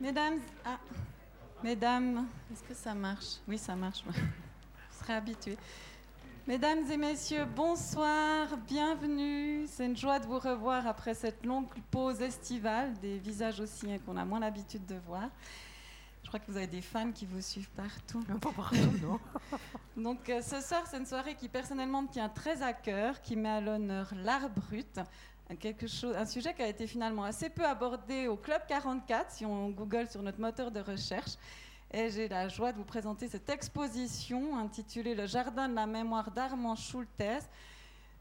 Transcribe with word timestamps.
Mesdames, 0.00 0.40
ah, 0.64 0.78
mesdames, 1.62 2.26
est-ce 2.52 2.62
que 2.64 2.74
ça 2.74 2.94
marche? 2.94 3.36
Oui, 3.46 3.56
ça 3.56 3.76
marche. 3.76 4.02
Je 4.90 4.98
serai 4.98 5.14
habituée. 5.14 5.56
Mesdames 6.48 6.90
et 6.90 6.96
messieurs, 6.96 7.44
bonsoir, 7.44 8.48
bienvenue. 8.66 9.66
C'est 9.68 9.86
une 9.86 9.96
joie 9.96 10.18
de 10.18 10.26
vous 10.26 10.38
revoir 10.38 10.86
après 10.88 11.14
cette 11.14 11.46
longue 11.46 11.68
pause 11.92 12.20
estivale, 12.20 12.92
des 13.00 13.18
visages 13.18 13.60
aussi 13.60 13.90
hein, 13.90 13.98
qu'on 14.04 14.16
a 14.16 14.24
moins 14.24 14.40
l'habitude 14.40 14.84
de 14.84 14.96
voir. 15.06 15.30
Je 16.24 16.28
crois 16.28 16.40
que 16.40 16.50
vous 16.50 16.56
avez 16.56 16.66
des 16.66 16.82
fans 16.82 17.12
qui 17.12 17.24
vous 17.24 17.40
suivent 17.40 17.70
partout. 17.70 18.22
Pas 18.40 18.50
partout, 18.50 18.76
non. 19.00 19.20
Donc 19.96 20.28
euh, 20.28 20.42
ce 20.42 20.60
soir, 20.60 20.82
c'est 20.90 20.98
une 20.98 21.06
soirée 21.06 21.36
qui 21.36 21.48
personnellement 21.48 22.02
me 22.02 22.08
tient 22.08 22.28
très 22.28 22.62
à 22.62 22.72
cœur, 22.72 23.22
qui 23.22 23.36
met 23.36 23.48
à 23.48 23.60
l'honneur 23.60 24.12
l'art 24.16 24.50
brut, 24.50 25.00
quelque 25.60 25.86
chose, 25.86 26.16
un 26.16 26.24
sujet 26.24 26.54
qui 26.54 26.62
a 26.62 26.68
été 26.68 26.86
finalement 26.86 27.24
assez 27.24 27.50
peu 27.50 27.64
abordé 27.64 28.28
au 28.28 28.36
Club 28.36 28.62
44, 28.66 29.30
si 29.30 29.44
on 29.44 29.68
google 29.70 30.08
sur 30.08 30.22
notre 30.22 30.40
moteur 30.40 30.70
de 30.70 30.80
recherche. 30.80 31.32
Et 31.92 32.10
j'ai 32.10 32.28
la 32.28 32.48
joie 32.48 32.72
de 32.72 32.78
vous 32.78 32.84
présenter 32.84 33.28
cette 33.28 33.48
exposition 33.48 34.58
intitulée 34.58 35.14
Le 35.14 35.26
Jardin 35.26 35.68
de 35.68 35.74
la 35.74 35.86
mémoire 35.86 36.30
d'Armand 36.30 36.74
Schultes, 36.74 37.48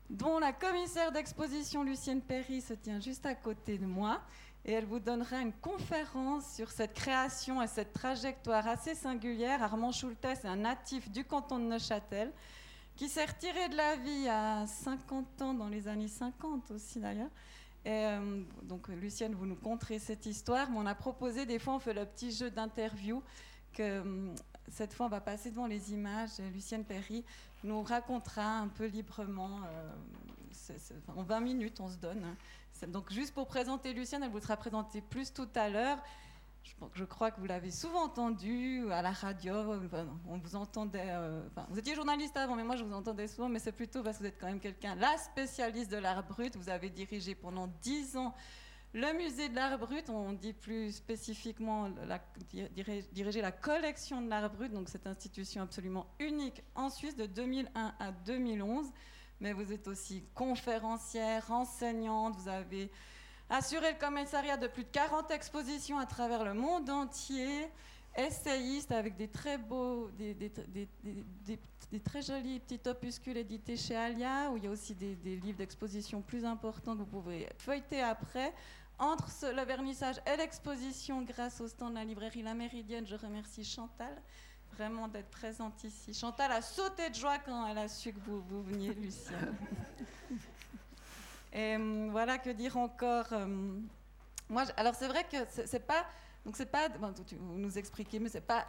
dont 0.10 0.38
la 0.38 0.52
commissaire 0.52 1.12
d'exposition 1.12 1.84
Lucienne 1.84 2.22
Perry 2.22 2.62
se 2.62 2.74
tient 2.74 3.00
juste 3.00 3.26
à 3.26 3.34
côté 3.34 3.78
de 3.78 3.86
moi. 3.86 4.22
Et 4.66 4.74
elle 4.74 4.86
vous 4.86 5.00
donnera 5.00 5.38
une 5.38 5.52
conférence 5.54 6.54
sur 6.56 6.72
cette 6.72 6.94
création 6.94 7.62
et 7.62 7.68
cette 7.68 7.94
trajectoire 7.94 8.68
assez 8.68 8.96
singulière. 8.96 9.64
Armand 9.64 9.92
Schultes 9.92 10.24
est 10.24 10.46
un 10.46 10.58
natif 10.58 11.10
du 11.10 11.26
canton 11.26 11.58
de 11.58 11.66
Neuchâtel 11.66 12.32
qui 12.96 13.10
s'est 13.10 13.26
retiré 13.26 13.70
de 13.70 13.76
la 13.76 13.96
vie 13.96 14.28
à 14.28 14.66
50 14.68 15.42
ans, 15.42 15.54
dans 15.54 15.68
les 15.68 15.88
années 15.88 16.08
50 16.08 16.72
aussi 16.72 17.00
d'ailleurs. 17.00 17.30
Euh, 17.86 18.42
donc 18.64 18.88
Lucienne, 18.88 19.34
vous 19.36 19.46
nous 19.46 19.56
conterez 19.56 20.00
cette 20.00 20.26
histoire, 20.26 20.70
mais 20.70 20.78
on 20.78 20.86
a 20.86 20.96
proposé, 20.96 21.46
des 21.46 21.60
fois 21.60 21.74
on 21.76 21.80
fait 21.80 21.94
le 21.94 22.06
petit 22.06 22.32
jeu 22.32 22.50
d'interview, 22.50 23.22
que 23.74 23.84
euh, 23.84 24.34
cette 24.70 24.94
fois 24.94 25.08
on 25.08 25.10
va 25.10 25.22
passer 25.22 25.50
devant 25.50 25.68
les 25.68 25.92
images. 25.92 26.40
Lucienne 26.54 26.86
Perry 26.86 27.26
nous 27.64 27.82
racontera 27.84 28.60
un 28.60 28.68
peu 28.68 28.86
librement, 28.86 29.60
euh, 29.66 29.92
en 31.16 31.24
20 31.24 31.40
minutes 31.42 31.80
on 31.82 31.90
se 31.90 31.98
donne. 31.98 32.24
hein. 32.24 32.88
Donc 32.88 33.12
juste 33.12 33.34
pour 33.34 33.48
présenter 33.48 33.94
Lucienne, 33.94 34.24
elle 34.24 34.32
vous 34.32 34.40
sera 34.42 34.58
présentée 34.58 35.02
plus 35.02 35.34
tout 35.34 35.48
à 35.56 35.70
l'heure. 35.70 35.98
Je, 36.94 37.04
crois 37.04 37.30
que 37.32 37.40
vous 37.40 37.46
l'avez 37.46 37.72
souvent 37.72 38.04
entendu 38.04 38.90
à 38.92 39.02
la 39.02 39.12
radio. 39.12 39.54
on 40.28 40.38
vous 40.38 40.56
entendait. 40.56 41.04
euh, 41.10 41.42
vous 41.70 41.78
étiez 41.80 41.94
journaliste 41.94 42.38
avant, 42.38 42.56
mais 42.56 42.64
moi 42.64 42.76
je 42.78 42.84
vous 42.84 42.94
entendais 42.94 43.28
souvent. 43.28 43.50
Mais 43.50 43.60
c'est 43.60 43.72
plutôt 43.74 44.02
parce 44.02 44.18
que 44.18 44.24
vous 44.24 44.30
êtes 44.30 44.40
quand 44.40 44.48
même 44.48 44.60
quelqu'un, 44.60 44.96
la 44.96 45.18
spécialiste 45.18 45.92
de 45.92 45.98
l'art 45.98 46.24
brut. 46.26 46.56
Vous 46.56 46.70
avez 46.70 46.90
dirigé 46.90 47.36
pendant 47.36 47.68
10 47.82 48.18
ans 48.18 48.34
le 48.94 49.12
musée 49.18 49.50
de 49.50 49.56
l'art 49.56 49.78
brut. 49.78 50.10
On 50.10 50.34
dit 50.34 50.54
plus 50.54 50.94
spécifiquement 50.96 51.90
la, 52.08 52.20
dirige- 52.74 53.10
diriger 53.12 53.42
la 53.42 53.52
collection 53.52 54.22
de 54.22 54.30
l'art 54.30 54.50
brut. 54.50 54.72
Donc 54.72 54.88
cette 54.90 55.06
institution 55.08 55.64
absolument 55.64 56.08
unique 56.20 56.64
en 56.76 56.90
Suisse 56.90 57.16
de 57.18 57.26
2001 57.26 57.94
à 58.00 58.12
2011. 58.12 58.88
Mais 59.42 59.52
vous 59.52 59.74
êtes 59.74 59.88
aussi 59.90 60.24
conférencière, 60.34 61.52
enseignante. 61.52 62.36
Vous 62.38 62.48
avez 62.48 62.90
assuré 63.54 63.92
le 63.92 64.00
commissariat 64.00 64.58
de 64.58 64.68
plus 64.68 64.84
de 64.84 64.90
40 64.90 65.30
expositions 65.32 66.00
à 66.00 66.08
travers 66.08 66.44
le 66.44 66.56
monde 66.56 66.90
entier, 66.90 67.70
essayiste 68.18 68.92
avec 68.92 69.16
des 69.16 69.28
très 69.28 69.60
beaux, 69.60 70.10
des, 70.18 70.52
très 72.04 72.22
jolis 72.24 72.60
petits 72.60 72.90
opuscules 72.90 73.38
édités 73.38 73.78
chez 73.78 73.96
Alia, 73.96 74.50
où 74.52 74.58
il 74.58 74.64
y 74.64 74.68
a 74.68 74.72
aussi 74.72 74.96
des, 74.96 75.36
livres 75.36 75.58
d'exposition 75.58 76.22
plus 76.22 76.44
importants 76.46 76.94
que 76.94 77.00
vous 77.00 77.06
pouvez 77.06 77.48
feuilleter 77.60 78.02
après. 78.02 78.54
Entre 79.00 79.28
le 79.56 79.64
vernissage 79.64 80.18
et 80.32 80.38
l'exposition, 80.38 81.24
grâce 81.24 81.60
au 81.62 81.68
stand 81.68 81.92
de 81.92 81.96
la 81.96 82.06
librairie 82.06 82.44
La 82.44 82.54
Méridienne, 82.54 83.06
je 83.06 83.16
remercie 83.16 83.64
Chantal 83.64 84.16
vraiment 84.76 85.08
d'être 85.08 85.30
présente 85.30 85.84
ici. 85.84 86.14
Chantal 86.14 86.52
a 86.52 86.62
sauté 86.62 87.10
de 87.10 87.16
joie 87.16 87.38
quand 87.38 87.68
elle 87.68 87.78
a 87.78 87.88
su 87.88 88.12
que 88.12 88.20
vous, 88.22 88.42
vous 88.42 88.64
veniez, 88.64 88.94
Lucienne. 88.94 89.56
Et 91.54 91.78
voilà, 92.10 92.38
que 92.40 92.50
dire 92.50 92.78
encore 92.78 93.28
Moi, 94.50 94.64
alors 94.76 94.96
c'est 94.96 95.08
vrai 95.08 95.26
que 95.32 95.38
c'est 95.66 95.86
pas. 95.86 96.06
Donc 96.46 96.58
c'est 96.58 96.66
pas, 96.66 96.90
vous 96.90 97.58
nous 97.58 97.78
expliquez, 97.78 98.20
mais 98.20 98.28
c'est 98.28 98.42
pas, 98.42 98.68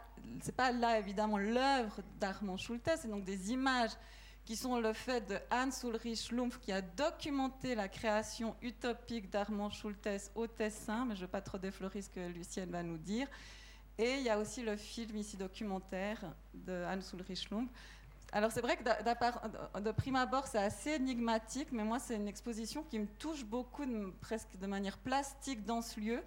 pas 0.55 0.71
là 0.71 0.97
évidemment 0.97 1.37
l'œuvre 1.37 1.99
d'Armand 2.21 2.55
Schulte, 2.55 2.89
c'est 2.95 3.09
donc 3.09 3.25
des 3.25 3.51
images 3.51 3.91
qui 4.45 4.55
sont 4.55 4.79
le 4.79 4.93
fait 4.93 5.27
de 5.27 5.37
Hans 5.51 5.87
Ulrich 5.87 6.27
Schlumpf 6.27 6.59
qui 6.59 6.71
a 6.71 6.81
documenté 6.81 7.73
la 7.73 7.89
création 7.89 8.55
utopique 8.61 9.29
d'Armand 9.29 9.71
Schultes 9.71 10.31
au 10.35 10.45
Tessin, 10.47 11.03
mais 11.05 11.15
je 11.15 11.21
ne 11.21 11.25
vais 11.25 11.31
pas 11.31 11.41
trop 11.41 11.57
déflorer 11.57 12.01
ce 12.01 12.09
que 12.09 12.27
Lucienne 12.27 12.69
va 12.69 12.83
nous 12.83 12.97
dire. 12.97 13.27
Et 13.97 14.17
il 14.17 14.23
y 14.23 14.29
a 14.29 14.37
aussi 14.37 14.61
le 14.61 14.77
film 14.77 15.17
ici 15.17 15.35
documentaire 15.35 16.19
de 16.53 16.85
Hans 16.85 17.17
Ulrich 17.17 17.47
Schlumpf. 17.47 17.71
Alors 18.31 18.51
c'est 18.51 18.61
vrai 18.61 18.75
que 18.75 18.83
de, 19.79 19.91
prime 19.91 20.15
abord 20.15 20.47
c'est 20.47 20.57
assez 20.57 20.91
énigmatique, 20.91 21.69
mais 21.71 21.83
moi 21.83 21.99
c'est 21.99 22.15
une 22.15 22.27
exposition 22.27 22.83
qui 22.83 22.99
me 22.99 23.07
touche 23.19 23.45
beaucoup, 23.45 23.85
presque 24.21 24.57
de 24.59 24.67
manière 24.67 24.97
plastique 24.97 25.65
dans 25.65 25.81
ce 25.81 25.99
lieu. 25.99 26.21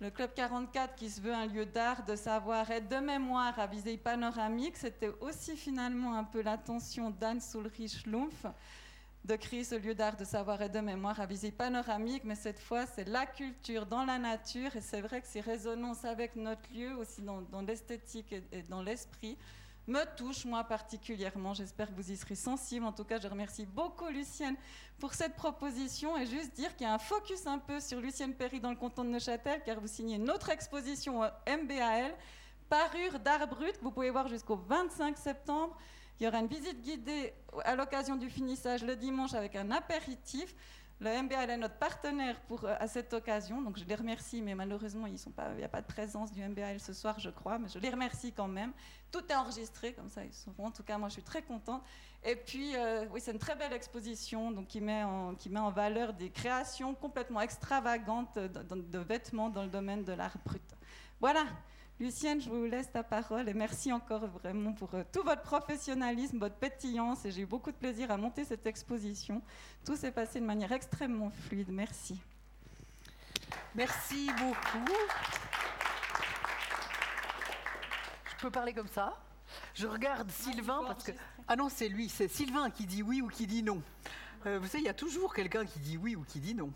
Le 0.00 0.10
Club 0.10 0.34
44, 0.34 0.96
qui 0.96 1.08
se 1.08 1.20
veut 1.20 1.32
un 1.32 1.46
lieu 1.46 1.64
d'art, 1.64 2.04
de 2.04 2.16
savoir 2.16 2.70
et 2.70 2.80
de 2.80 2.96
mémoire 2.96 3.58
à 3.58 3.66
visée 3.66 3.96
panoramique, 3.96 4.76
c'était 4.76 5.12
aussi 5.20 5.56
finalement 5.56 6.16
un 6.16 6.24
peu 6.24 6.42
l'attention 6.42 7.10
d'Anne 7.10 7.40
Ulrich 7.54 8.02
Schlumpf 8.02 8.46
de 9.24 9.36
créer 9.36 9.62
ce 9.62 9.76
lieu 9.76 9.94
d'art 9.94 10.16
de 10.16 10.24
savoir 10.24 10.60
et 10.62 10.68
de 10.68 10.80
mémoire 10.80 11.20
à 11.20 11.26
visée 11.26 11.52
panoramique, 11.52 12.24
mais 12.24 12.34
cette 12.34 12.58
fois 12.58 12.86
c'est 12.86 13.06
la 13.08 13.24
culture 13.24 13.86
dans 13.86 14.04
la 14.04 14.18
nature, 14.18 14.74
et 14.74 14.80
c'est 14.80 15.00
vrai 15.00 15.20
que 15.20 15.28
ces 15.28 15.40
résonances 15.40 16.04
avec 16.04 16.34
notre 16.34 16.68
lieu, 16.74 16.96
aussi 16.96 17.22
dans, 17.22 17.62
l'esthétique 17.66 18.32
et 18.32 18.62
dans 18.68 18.82
l'esprit, 18.82 19.38
me 19.86 20.04
touchent 20.16 20.44
moi 20.44 20.64
particulièrement. 20.64 21.54
J'espère 21.54 21.88
que 21.88 21.94
vous 21.94 22.10
y 22.10 22.16
serez 22.16 22.34
sensible. 22.34 22.84
En 22.84 22.92
tout 22.92 23.04
cas, 23.04 23.18
je 23.18 23.28
remercie 23.28 23.66
beaucoup 23.66 24.08
Lucienne 24.08 24.56
pour 24.98 25.14
cette 25.14 25.34
proposition 25.34 26.16
et 26.16 26.26
juste 26.26 26.54
dire 26.54 26.74
qu'il 26.76 26.86
y 26.86 26.90
a 26.90 26.94
un 26.94 26.98
focus 26.98 27.46
un 27.46 27.58
peu 27.58 27.80
sur 27.80 28.00
Lucienne 28.00 28.34
Perry 28.34 28.60
dans 28.60 28.70
le 28.70 28.76
canton 28.76 29.04
de 29.04 29.10
Neuchâtel, 29.10 29.62
car 29.64 29.80
vous 29.80 29.88
signez 29.88 30.16
une 30.16 30.30
autre 30.30 30.50
exposition 30.50 31.22
MBAL, 31.46 32.14
Parure 32.68 33.18
d'art 33.18 33.46
brut, 33.48 33.76
que 33.76 33.82
vous 33.82 33.90
pouvez 33.90 34.10
voir 34.10 34.28
jusqu'au 34.28 34.56
25 34.56 35.18
septembre. 35.18 35.76
Il 36.18 36.24
y 36.24 36.26
aura 36.28 36.38
une 36.38 36.46
visite 36.46 36.80
guidée 36.80 37.34
à 37.64 37.74
l'occasion 37.74 38.16
du 38.16 38.30
finissage 38.30 38.82
le 38.82 38.96
dimanche 38.96 39.34
avec 39.34 39.56
un 39.56 39.70
apéritif. 39.70 40.54
Le 41.02 41.20
MBAL 41.22 41.50
est 41.50 41.56
notre 41.56 41.74
partenaire 41.78 42.38
pour, 42.42 42.64
euh, 42.64 42.76
à 42.78 42.86
cette 42.86 43.12
occasion, 43.12 43.60
donc 43.60 43.76
je 43.76 43.82
les 43.84 43.96
remercie, 43.96 44.40
mais 44.40 44.54
malheureusement, 44.54 45.06
il 45.08 45.16
n'y 45.56 45.64
a 45.64 45.68
pas 45.68 45.80
de 45.80 45.86
présence 45.86 46.30
du 46.30 46.40
MBAL 46.40 46.78
ce 46.78 46.92
soir, 46.92 47.18
je 47.18 47.28
crois, 47.30 47.58
mais 47.58 47.66
je 47.68 47.80
les 47.80 47.90
remercie 47.90 48.32
quand 48.32 48.46
même. 48.46 48.72
Tout 49.10 49.24
est 49.28 49.34
enregistré, 49.34 49.94
comme 49.94 50.08
ça 50.08 50.24
ils 50.24 50.32
sauront. 50.32 50.66
En 50.66 50.70
tout 50.70 50.84
cas, 50.84 50.98
moi, 50.98 51.08
je 51.08 51.14
suis 51.14 51.22
très 51.24 51.42
contente. 51.42 51.82
Et 52.22 52.36
puis, 52.36 52.76
euh, 52.76 53.04
oui, 53.10 53.20
c'est 53.20 53.32
une 53.32 53.40
très 53.40 53.56
belle 53.56 53.72
exposition 53.72 54.52
donc, 54.52 54.68
qui, 54.68 54.80
met 54.80 55.02
en, 55.02 55.34
qui 55.34 55.50
met 55.50 55.58
en 55.58 55.72
valeur 55.72 56.12
des 56.12 56.30
créations 56.30 56.94
complètement 56.94 57.40
extravagantes 57.40 58.38
de- 58.38 58.80
de 58.80 58.98
vêtements 59.00 59.48
dans 59.50 59.64
le 59.64 59.70
domaine 59.70 60.04
de 60.04 60.12
l'art 60.12 60.36
brut. 60.44 60.62
Voilà. 61.20 61.42
Lucienne, 62.02 62.40
je 62.40 62.50
vous 62.50 62.64
laisse 62.64 62.90
ta 62.90 63.04
parole 63.04 63.48
et 63.48 63.54
merci 63.54 63.92
encore 63.92 64.26
vraiment 64.26 64.72
pour 64.72 64.92
euh, 64.96 65.04
tout 65.12 65.22
votre 65.22 65.42
professionnalisme, 65.42 66.36
votre 66.36 66.56
pétillance 66.56 67.24
et 67.24 67.30
j'ai 67.30 67.42
eu 67.42 67.46
beaucoup 67.46 67.70
de 67.70 67.76
plaisir 67.76 68.10
à 68.10 68.16
monter 68.16 68.44
cette 68.44 68.66
exposition. 68.66 69.40
Tout 69.84 69.94
s'est 69.94 70.10
passé 70.10 70.40
de 70.40 70.44
manière 70.44 70.72
extrêmement 70.72 71.30
fluide. 71.30 71.68
Merci. 71.70 72.20
Merci 73.76 74.30
beaucoup. 74.36 74.92
Je 78.24 78.42
peux 78.42 78.50
parler 78.50 78.72
comme 78.72 78.88
ça? 78.88 79.16
Je 79.72 79.86
regarde 79.86 80.28
Sylvain 80.28 80.82
parce 80.84 81.04
que... 81.04 81.12
Ah 81.46 81.54
non, 81.54 81.68
c'est 81.68 81.88
lui, 81.88 82.08
c'est 82.08 82.26
Sylvain 82.26 82.68
qui 82.70 82.84
dit 82.84 83.04
oui 83.04 83.22
ou 83.22 83.28
qui 83.28 83.46
dit 83.46 83.62
non. 83.62 83.80
Euh, 84.46 84.58
vous 84.58 84.66
savez, 84.66 84.82
il 84.82 84.86
y 84.86 84.90
a 84.90 84.94
toujours 84.94 85.32
quelqu'un 85.32 85.64
qui 85.64 85.78
dit 85.78 85.96
oui 85.98 86.16
ou 86.16 86.24
qui 86.24 86.40
dit 86.40 86.56
non. 86.56 86.72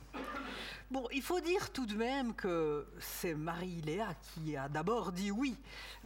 Bon, 0.89 1.05
il 1.13 1.21
faut 1.23 1.41
dire 1.41 1.73
tout 1.73 1.85
de 1.85 1.97
même 1.97 2.33
que 2.33 2.87
c'est 3.01 3.35
Marie-Léa 3.35 4.15
qui 4.23 4.57
a 4.57 4.69
d'abord 4.69 5.11
dit 5.11 5.33
oui, 5.33 5.57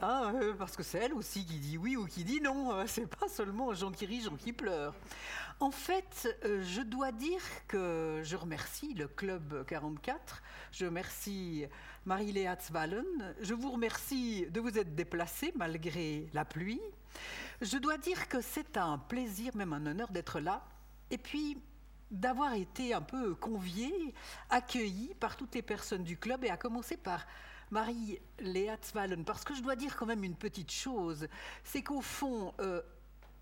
hein, 0.01 0.33
euh, 0.37 0.55
parce 0.55 0.75
que 0.75 0.83
c'est 0.83 0.97
elle 0.97 1.13
aussi 1.13 1.45
qui 1.45 1.59
dit 1.59 1.77
oui 1.77 1.97
ou 1.97 2.07
qui 2.07 2.25
dit 2.25 2.41
non. 2.41 2.73
euh, 2.73 2.85
C'est 2.87 3.07
pas 3.07 3.29
seulement 3.29 3.75
Jean 3.75 3.91
qui 3.91 4.07
rit, 4.07 4.23
Jean 4.23 4.37
qui 4.37 4.55
pleure. 4.55 4.95
En 5.61 5.71
fait, 5.71 6.35
euh, 6.47 6.65
je 6.65 6.81
dois 6.81 7.13
dire 7.13 7.43
que 7.69 8.23
je 8.25 8.37
remercie 8.37 8.95
le 8.95 9.07
Club 9.07 9.67
44, 9.67 10.43
je 10.73 10.87
remercie 10.87 11.67
Marie-Léa 12.07 12.57
Zwallen, 12.59 13.35
je 13.43 13.53
vous 13.53 13.73
remercie 13.73 14.47
de 14.47 14.61
vous 14.61 14.79
être 14.79 14.95
déplacée 14.95 15.53
malgré 15.57 16.27
la 16.33 16.47
pluie. 16.47 16.81
Je 17.61 17.77
dois 17.77 17.99
dire 17.99 18.29
que 18.29 18.41
c'est 18.41 18.79
un 18.79 18.97
plaisir, 18.97 19.55
même 19.55 19.75
un 19.75 19.85
honneur 19.85 20.09
d'être 20.09 20.41
là. 20.41 20.65
Et 21.11 21.19
puis, 21.19 21.59
d'avoir 22.11 22.55
été 22.55 22.93
un 22.93 23.01
peu 23.01 23.35
convié, 23.35 24.15
accueilli 24.49 25.15
par 25.21 25.37
toutes 25.37 25.55
les 25.55 25.63
personnes 25.63 26.03
du 26.03 26.17
club, 26.17 26.45
et 26.45 26.51
à 26.51 26.57
commencer 26.57 26.97
par 26.97 27.27
Marie-Léa. 27.71 28.77
Parce 29.25 29.45
que 29.45 29.55
je 29.55 29.63
dois 29.63 29.77
dire 29.77 29.97
quand 29.97 30.07
même 30.07 30.25
une 30.25 30.37
petite 30.37 30.73
chose, 30.73 31.29
c'est 31.63 31.83
qu'au 31.83 32.01
fond, 32.01 32.53
euh, 32.61 32.83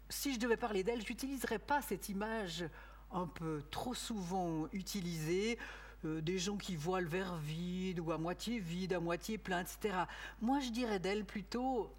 si 0.09 0.35
je 0.35 0.38
devais 0.38 0.56
parler 0.56 0.82
d'elle, 0.82 1.03
je 1.03 1.09
n'utiliserais 1.09 1.59
pas 1.59 1.82
cette 1.82 2.09
image 2.09 2.65
un 3.11 3.26
peu 3.26 3.62
trop 3.70 3.94
souvent 3.94 4.69
utilisée 4.73 5.59
euh, 6.05 6.20
des 6.20 6.38
gens 6.38 6.56
qui 6.56 6.76
voient 6.76 7.00
le 7.00 7.09
verre 7.09 7.37
vide 7.37 8.00
ou 8.00 8.12
à 8.12 8.19
moitié 8.19 8.59
vide, 8.59 8.93
à 8.93 9.00
moitié 9.00 9.38
plein, 9.38 9.61
etc. 9.61 9.97
Moi, 10.41 10.61
je 10.61 10.70
dirais 10.70 10.99
d'elle 10.99 11.25
plutôt 11.25 11.93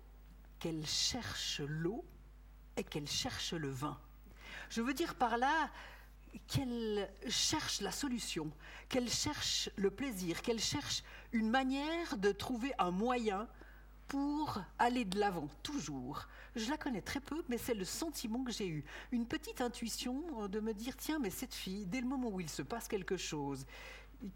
qu'elle 0.60 0.86
cherche 0.86 1.62
l'eau 1.68 2.06
et 2.78 2.84
qu'elle 2.84 3.08
cherche 3.08 3.54
le 3.54 3.70
vin. 3.70 3.98
Je 4.70 4.82
veux 4.82 4.94
dire 4.94 5.16
par 5.16 5.38
là 5.38 5.70
qu'elle 6.48 7.10
cherche 7.28 7.82
la 7.82 7.92
solution, 7.92 8.52
qu'elle 8.88 9.10
cherche 9.10 9.70
le 9.76 9.92
plaisir, 9.92 10.42
qu'elle 10.42 10.60
cherche 10.60 11.04
une 11.32 11.50
manière 11.50 12.18
de 12.18 12.32
trouver 12.32 12.72
un 12.80 12.92
moyen 12.92 13.48
pour 14.08 14.60
aller 14.80 15.06
de 15.06 15.20
l'avant, 15.20 15.48
toujours. 15.62 16.28
Je 16.56 16.70
la 16.70 16.78
connais 16.78 17.02
très 17.02 17.20
peu, 17.20 17.44
mais 17.48 17.60
c'est 17.60 17.76
le 17.76 17.86
sentiment 17.86 18.44
que 18.44 18.52
j'ai 18.52 18.68
eu. 18.68 18.84
Une 19.12 19.28
petite 19.28 19.62
intuition 19.62 20.24
euh, 20.40 20.48
de 20.48 20.60
me 20.60 20.74
dire, 20.74 20.98
tiens, 20.98 21.20
mais 21.20 21.30
cette 21.30 21.54
fille, 21.54 21.86
dès 21.86 22.02
le 22.02 22.08
moment 22.08 22.30
où 22.30 22.40
il 22.40 22.50
se 22.50 22.64
passe 22.64 22.88
quelque 22.88 23.18
chose, 23.18 23.66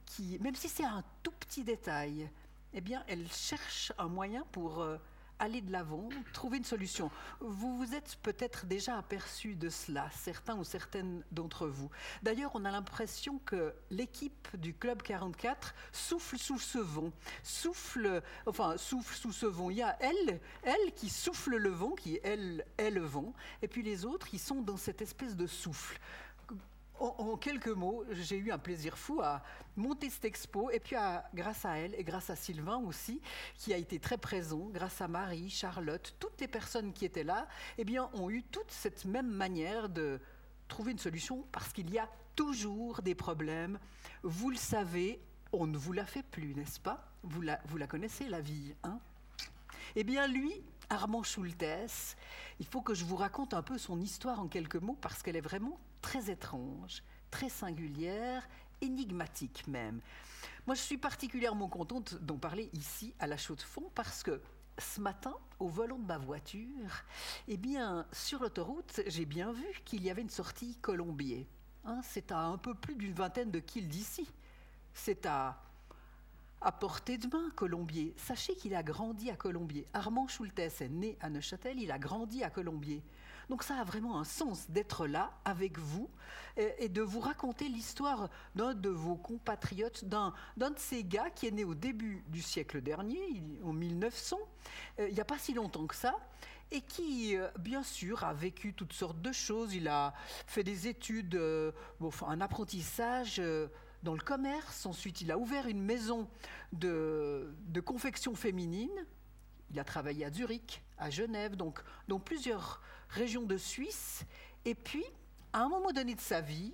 qui, 0.06 0.38
même 0.40 0.56
si 0.56 0.70
c'est 0.70 0.86
un 0.86 1.04
tout 1.24 1.34
petit 1.40 1.64
détail, 1.64 2.30
eh 2.74 2.82
bien, 2.82 3.04
elle 3.08 3.30
cherche 3.32 3.92
un 3.98 4.08
moyen 4.08 4.46
pour... 4.52 4.82
Euh, 4.82 4.98
aller 5.40 5.62
de 5.62 5.72
l'avant, 5.72 6.10
trouver 6.34 6.58
une 6.58 6.64
solution. 6.64 7.12
Vous 7.40 7.78
vous 7.78 7.96
êtes 7.96 8.18
peut-être 8.22 8.66
déjà 8.66 8.98
aperçu 8.98 9.56
de 9.56 9.70
cela, 9.70 10.10
certains 10.12 10.58
ou 10.58 10.64
certaines 10.64 11.24
d'entre 11.32 11.68
vous. 11.68 11.90
D'ailleurs, 12.22 12.52
on 12.54 12.66
a 12.66 12.72
l'impression 12.72 13.40
que 13.46 13.74
l'équipe 13.90 14.48
du 14.56 14.74
Club 14.74 15.02
44 15.02 15.74
souffle 15.92 16.38
sous 16.38 16.60
ce 16.60 16.78
vent, 16.78 17.12
souffle, 17.44 18.22
enfin, 18.46 18.78
souffle 18.78 19.16
sous 19.16 19.32
ce 19.32 19.46
vent. 19.46 19.70
Il 19.70 19.78
y 19.78 19.84
a 19.84 19.98
elle, 20.00 20.40
elle 20.64 20.94
qui 20.96 21.10
souffle 21.10 21.56
le 21.56 21.70
vent, 21.70 21.92
qui 21.92 22.20
elle 22.24 22.66
est 22.78 22.92
le 22.92 23.02
vent, 23.02 23.34
et 23.62 23.68
puis 23.68 23.84
les 23.84 24.06
autres, 24.06 24.28
qui 24.28 24.40
sont 24.40 24.62
dans 24.62 24.78
cette 24.78 25.02
espèce 25.02 25.36
de 25.36 25.48
souffle 25.48 26.00
en, 27.00 27.38
quelques 27.38 27.68
mots, 27.68 28.04
j'ai 28.12 28.38
eu 28.38 28.52
un 28.52 28.58
plaisir 28.58 28.98
fou 28.98 29.22
à 29.22 29.42
monter 29.76 30.10
cette 30.10 30.26
expo, 30.26 30.70
et 30.70 30.80
puis 30.80 30.96
grâce 31.34 31.66
à 31.66 31.78
elle 31.78 31.96
et 31.96 32.04
grâce 32.04 32.30
à 32.30 32.36
Sylvain 32.36 32.78
aussi, 32.78 33.22
qui 33.58 33.74
a 33.74 33.78
été 33.78 34.00
très 34.00 34.18
présent, 34.18 34.70
grâce 34.72 35.02
à 35.02 35.08
Marie, 35.08 35.50
Charlotte, 35.50 36.16
toutes 36.20 36.40
les 36.40 36.48
personnes 36.48 36.94
qui 36.94 37.06
étaient 37.06 37.24
là, 37.24 37.48
eh 37.78 37.84
bien, 37.84 38.10
ont 38.14 38.30
eu 38.30 38.44
toute 38.44 38.72
cette 38.72 39.06
même 39.06 39.30
manière 39.30 39.90
de 39.90 40.20
trouver 40.68 40.92
une 40.92 41.00
solution, 41.00 41.46
parce 41.52 41.74
qu'il 41.74 41.90
y 41.92 42.00
a 42.00 42.10
toujours 42.36 43.02
des 43.02 43.16
problèmes. 43.16 43.80
Vous 44.24 44.50
le 44.50 44.58
savez, 44.58 45.20
on 45.52 45.68
ne 45.68 45.78
vous 45.78 45.94
la 45.94 46.06
fait 46.06 46.24
plus, 46.24 46.56
n'est-ce 46.56 46.80
pas? 46.80 47.12
Vous 47.24 47.42
la, 47.42 47.60
vous 47.66 47.78
la 47.78 47.88
connaissez, 47.88 48.28
la 48.28 48.42
vie, 48.42 48.76
hein? 48.84 49.00
Eh 49.96 50.04
bien, 50.04 50.28
lui, 50.28 50.64
Armand 50.90 51.24
Schultes, 51.24 52.16
il 52.60 52.66
faut 52.66 52.82
que 52.82 52.94
je 52.94 53.06
vous 53.06 53.16
raconte 53.16 53.54
un 53.54 53.62
peu 53.62 53.78
son 53.78 54.00
histoire 54.00 54.40
en 54.40 54.48
quelques 54.48 54.76
mots, 54.76 54.98
parce 55.02 55.24
qu'elle 55.24 55.36
est 55.36 55.42
vraiment 55.42 55.80
très 56.02 56.30
étrange, 56.30 57.04
très 57.32 57.50
singulière, 57.50 58.48
énigmatique 58.82 59.66
même. 59.68 60.02
Moi, 60.68 60.76
je 60.76 60.82
suis 60.82 60.98
particulièrement 60.98 61.68
contente 61.68 62.16
d'en 62.16 62.38
parler 62.38 62.70
ici 62.74 63.14
à 63.20 63.28
la 63.28 63.38
chaux 63.38 63.56
de 63.56 63.62
fond 63.62 63.90
parce 63.96 64.24
que 64.24 64.42
ce 64.78 65.02
matin, 65.02 65.36
au 65.60 65.68
volant 65.68 66.00
de 66.00 66.06
ma 66.06 66.18
voiture, 66.18 67.04
eh 67.48 67.58
bien, 67.58 68.06
sur 68.12 68.42
l'autoroute, 68.42 69.02
j'ai 69.08 69.26
bien 69.26 69.52
vu 69.52 69.66
qu'il 69.86 70.04
y 70.04 70.10
avait 70.10 70.22
une 70.22 70.30
sortie 70.30 70.78
Colombier. 70.82 71.48
Hein, 71.86 72.02
c'est 72.04 72.32
à 72.32 72.40
un 72.40 72.58
peu 72.58 72.74
plus 72.74 72.96
d'une 72.96 73.14
vingtaine 73.14 73.52
de 73.52 73.60
kills 73.60 73.88
d'ici. 73.88 74.28
C'est 74.94 75.26
à, 75.26 75.62
à 76.64 76.72
portée 76.72 77.18
de 77.18 77.28
main, 77.28 77.50
Colombier. 77.56 78.14
Sachez 78.18 78.56
qu'il 78.56 78.74
a 78.74 78.84
grandi 78.84 79.30
à 79.30 79.36
Colombier. 79.36 79.86
Armand 79.94 80.28
Schultes 80.28 80.60
est 80.60 80.90
né 80.90 81.18
à 81.20 81.30
Neuchâtel, 81.30 81.80
il 81.80 81.92
a 81.92 82.00
grandi 82.00 82.44
à 82.44 82.50
Colombier. 82.50 83.04
Donc 83.50 83.64
ça 83.64 83.76
a 83.76 83.84
vraiment 83.84 84.18
un 84.18 84.24
sens 84.24 84.70
d'être 84.70 85.06
là 85.06 85.32
avec 85.44 85.78
vous 85.78 86.10
et, 86.56 86.88
de 86.88 87.02
vous 87.02 87.20
raconter 87.20 87.68
l'histoire 87.68 88.30
d'un 88.56 88.74
de 88.74 88.90
vos 88.90 89.16
compatriotes, 89.16 90.06
d'un 90.06 90.34
de 90.58 90.78
ces 90.78 91.04
gars 91.04 91.30
qui 91.30 91.48
est 91.48 91.52
né 91.52 91.66
au 91.66 91.76
début 91.76 92.24
du 92.28 92.42
siècle 92.42 92.82
dernier, 92.82 93.44
en 93.64 93.74
1900, 93.74 94.38
euh, 95.00 95.08
il 95.10 95.14
n'y 95.14 95.20
a 95.20 95.26
pas 95.26 95.38
si 95.38 95.54
longtemps 95.54 95.88
que 95.88 95.96
ça, 95.96 96.16
et 96.72 96.82
qui, 96.82 97.36
euh, 97.36 97.50
bien 97.60 97.84
sûr, 97.84 98.24
a 98.24 98.34
vécu 98.34 98.74
toutes 98.74 98.94
sortes 98.94 99.22
de 99.22 99.32
choses. 99.32 99.74
Il 99.74 99.88
a 99.88 100.14
fait 100.48 100.64
des 100.64 100.88
études, 100.88 101.36
euh, 101.36 101.72
un 102.26 102.40
apprentissage 102.40 103.42
dans 104.04 104.14
le 104.14 104.22
commerce. 104.22 104.86
Ensuite, 104.86 105.22
il 105.22 105.32
a 105.32 105.38
ouvert 105.38 105.68
une 105.68 105.82
maison 105.82 106.28
de, 106.72 107.54
confection 107.86 108.36
féminine. 108.36 109.06
Il 109.72 109.80
a 109.80 109.84
travaillé 109.84 110.26
à 110.26 110.32
Zurich, 110.32 110.84
à 110.98 111.10
Genève, 111.10 111.56
donc 111.56 111.80
dans 112.08 112.20
plusieurs 112.20 112.82
région 113.10 113.44
de 113.44 113.58
Suisse. 113.58 114.26
Et 114.66 114.76
puis, 114.76 115.06
à 115.52 115.62
un 115.62 115.70
moment 115.70 115.92
donné 115.92 116.16
de 116.16 116.22
sa 116.22 116.42
vie, 116.42 116.74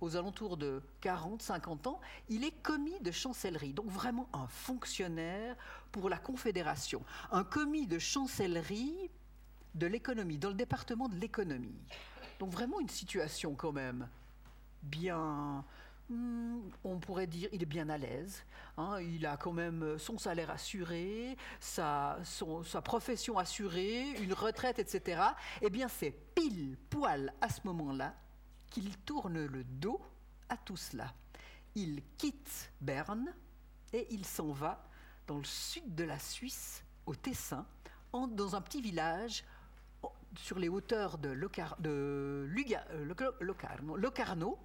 aux 0.00 0.16
alentours 0.16 0.56
de 0.56 0.82
40, 1.00 1.40
50 1.40 1.86
ans, 1.86 2.00
il 2.28 2.44
est 2.44 2.62
commis 2.62 2.98
de 3.00 3.10
chancellerie, 3.10 3.72
donc 3.72 3.86
vraiment 3.86 4.28
un 4.32 4.46
fonctionnaire 4.48 5.56
pour 5.92 6.10
la 6.10 6.18
Confédération, 6.18 7.02
un 7.30 7.44
commis 7.44 7.86
de 7.86 7.98
chancellerie 7.98 9.10
de 9.74 9.86
l'économie, 9.86 10.38
dans 10.38 10.48
le 10.48 10.54
département 10.54 11.08
de 11.08 11.16
l'économie. 11.16 11.80
Donc 12.38 12.50
vraiment 12.50 12.80
une 12.80 12.88
situation 12.88 13.54
quand 13.54 13.72
même 13.72 14.08
bien, 14.82 15.64
on 16.10 16.98
pourrait 17.00 17.26
dire 17.26 17.48
il 17.52 17.62
est 17.62 17.66
bien 17.66 17.88
à 17.88 17.98
l'aise. 17.98 18.44
Hein. 18.76 19.00
il 19.00 19.24
a 19.26 19.36
quand 19.36 19.52
même 19.52 19.98
son 19.98 20.18
salaire 20.18 20.50
assuré, 20.50 21.36
sa, 21.60 22.18
sa 22.64 22.82
profession 22.82 23.38
assurée, 23.38 24.10
une 24.20 24.32
retraite, 24.32 24.78
etc. 24.78 25.22
Eh 25.62 25.70
bien, 25.70 25.88
c'est 25.88 26.10
pile 26.34 26.76
poil 26.90 27.32
à 27.40 27.48
ce 27.48 27.60
moment-là 27.64 28.14
qu'il 28.70 28.96
tourne 28.98 29.46
le 29.46 29.64
dos 29.64 30.00
à 30.48 30.56
tout 30.56 30.76
cela. 30.76 31.14
Il 31.74 32.02
quitte 32.18 32.72
Berne 32.80 33.32
et 33.92 34.06
il 34.10 34.24
s'en 34.24 34.50
va 34.50 34.88
dans 35.26 35.38
le 35.38 35.44
sud 35.44 35.94
de 35.94 36.04
la 36.04 36.18
Suisse, 36.18 36.84
au 37.06 37.14
Tessin, 37.14 37.66
dans 38.12 38.54
un 38.54 38.60
petit 38.60 38.80
village 38.80 39.44
sur 40.36 40.58
les 40.58 40.68
hauteurs 40.68 41.18
de, 41.18 41.36
euh, 41.88 42.46
Locarno, 43.96 44.58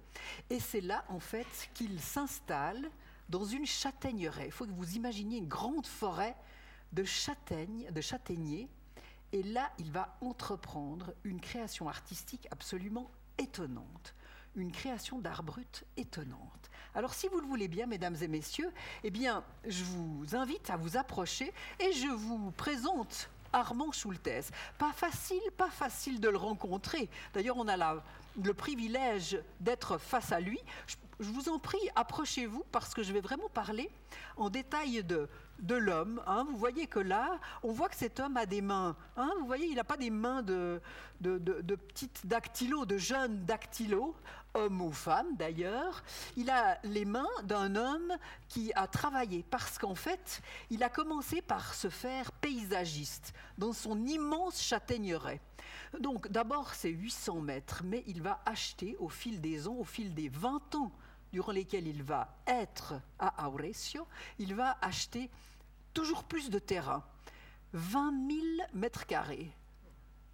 et 0.48 0.60
c'est 0.60 0.80
là 0.80 1.04
en 1.08 1.20
fait 1.20 1.70
qu'il 1.74 2.00
s'installe 2.00 2.90
dans 3.28 3.44
une 3.44 3.66
châtaigneraie. 3.66 4.46
Il 4.46 4.52
faut 4.52 4.66
que 4.66 4.72
vous 4.72 4.96
imaginiez 4.96 5.38
une 5.38 5.48
grande 5.48 5.86
forêt 5.86 6.36
de 6.92 7.02
de 7.02 8.00
châtaigniers, 8.00 8.68
et 9.32 9.42
là 9.42 9.70
il 9.78 9.90
va 9.92 10.16
entreprendre 10.20 11.12
une 11.24 11.40
création 11.40 11.88
artistique 11.88 12.48
absolument 12.50 13.10
étonnante, 13.38 14.14
une 14.56 14.72
création 14.72 15.18
d'art 15.18 15.42
brut 15.42 15.84
étonnante. 15.96 16.70
Alors 16.94 17.14
si 17.14 17.28
vous 17.28 17.40
le 17.40 17.46
voulez 17.46 17.68
bien, 17.68 17.86
mesdames 17.86 18.16
et 18.20 18.28
messieurs, 18.28 18.72
eh 19.04 19.10
bien 19.10 19.44
je 19.66 19.84
vous 19.84 20.34
invite 20.34 20.70
à 20.70 20.76
vous 20.76 20.96
approcher 20.96 21.52
et 21.78 21.92
je 21.92 22.08
vous 22.08 22.50
présente 22.52 23.30
Armand 23.52 23.92
Schultes. 23.92 24.52
Pas 24.78 24.92
facile, 24.92 25.40
pas 25.56 25.70
facile 25.70 26.20
de 26.20 26.28
le 26.28 26.36
rencontrer. 26.36 27.08
D'ailleurs, 27.34 27.56
on 27.56 27.68
a 27.68 27.76
le 28.42 28.54
privilège 28.54 29.38
d'être 29.60 29.98
face 29.98 30.32
à 30.32 30.40
lui. 30.40 30.60
Je, 30.86 30.96
vous 31.18 31.50
en 31.50 31.58
prie, 31.58 31.78
approchez-vous 31.96 32.64
parce 32.72 32.94
que 32.94 33.02
je 33.02 33.12
vais 33.12 33.20
vraiment 33.20 33.48
parler 33.50 33.90
en 34.36 34.48
détail 34.48 35.04
de, 35.04 35.28
de 35.58 35.74
l'homme. 35.74 36.22
Hein. 36.26 36.46
Vous 36.48 36.56
voyez 36.56 36.86
que 36.86 36.98
là, 36.98 37.38
on 37.62 37.72
voit 37.72 37.88
que 37.88 37.96
cet 37.96 38.20
homme 38.20 38.36
a 38.36 38.46
des 38.46 38.62
mains. 38.62 38.96
Hein. 39.16 39.30
Vous 39.38 39.46
voyez, 39.46 39.66
il 39.66 39.74
n'a 39.74 39.84
pas 39.84 39.98
des 39.98 40.10
mains 40.10 40.42
de, 40.42 40.80
de, 41.20 41.38
de, 41.38 41.74
petites 41.74 42.26
dactylos, 42.26 42.86
de 42.86 42.96
jeunes 42.96 43.44
dactylos, 43.44 44.14
homme 44.54 44.80
ou 44.80 44.92
femme 44.92 45.36
d'ailleurs. 45.36 46.02
Il 46.36 46.50
a 46.50 46.78
les 46.84 47.04
mains 47.04 47.28
d'un 47.44 47.76
homme 47.76 48.16
qui 48.48 48.72
a 48.74 48.86
travaillé 48.86 49.44
parce 49.50 49.78
qu'en 49.78 49.94
fait, 49.94 50.42
il 50.70 50.82
a 50.82 50.88
commencé 50.88 51.42
par 51.42 51.74
se 51.74 51.88
faire 51.88 52.32
paysagiste 52.32 53.32
dans 53.58 53.72
son 53.72 54.06
immense 54.06 54.60
châtaigneraie. 54.62 55.40
Donc 55.98 56.28
d'abord, 56.28 56.74
c'est 56.74 56.90
800 56.90 57.40
mètres, 57.40 57.82
mais 57.84 58.04
il 58.06 58.22
va 58.22 58.40
acheter 58.46 58.96
au 58.98 59.08
fil 59.08 59.40
des 59.40 59.66
ans, 59.66 59.76
au 59.78 59.84
fil 59.84 60.14
des 60.14 60.28
20 60.28 60.74
ans 60.76 60.92
durant 61.32 61.52
lesquels 61.52 61.86
il 61.86 62.02
va 62.02 62.36
être 62.46 62.94
à 63.18 63.48
Auresio, 63.48 64.06
il 64.38 64.54
va 64.54 64.76
acheter 64.80 65.30
toujours 65.94 66.24
plus 66.24 66.50
de 66.50 66.58
terrain, 66.58 67.04
20 67.72 68.28
000 68.28 68.40
mètres 68.74 69.06
carrés. 69.06 69.52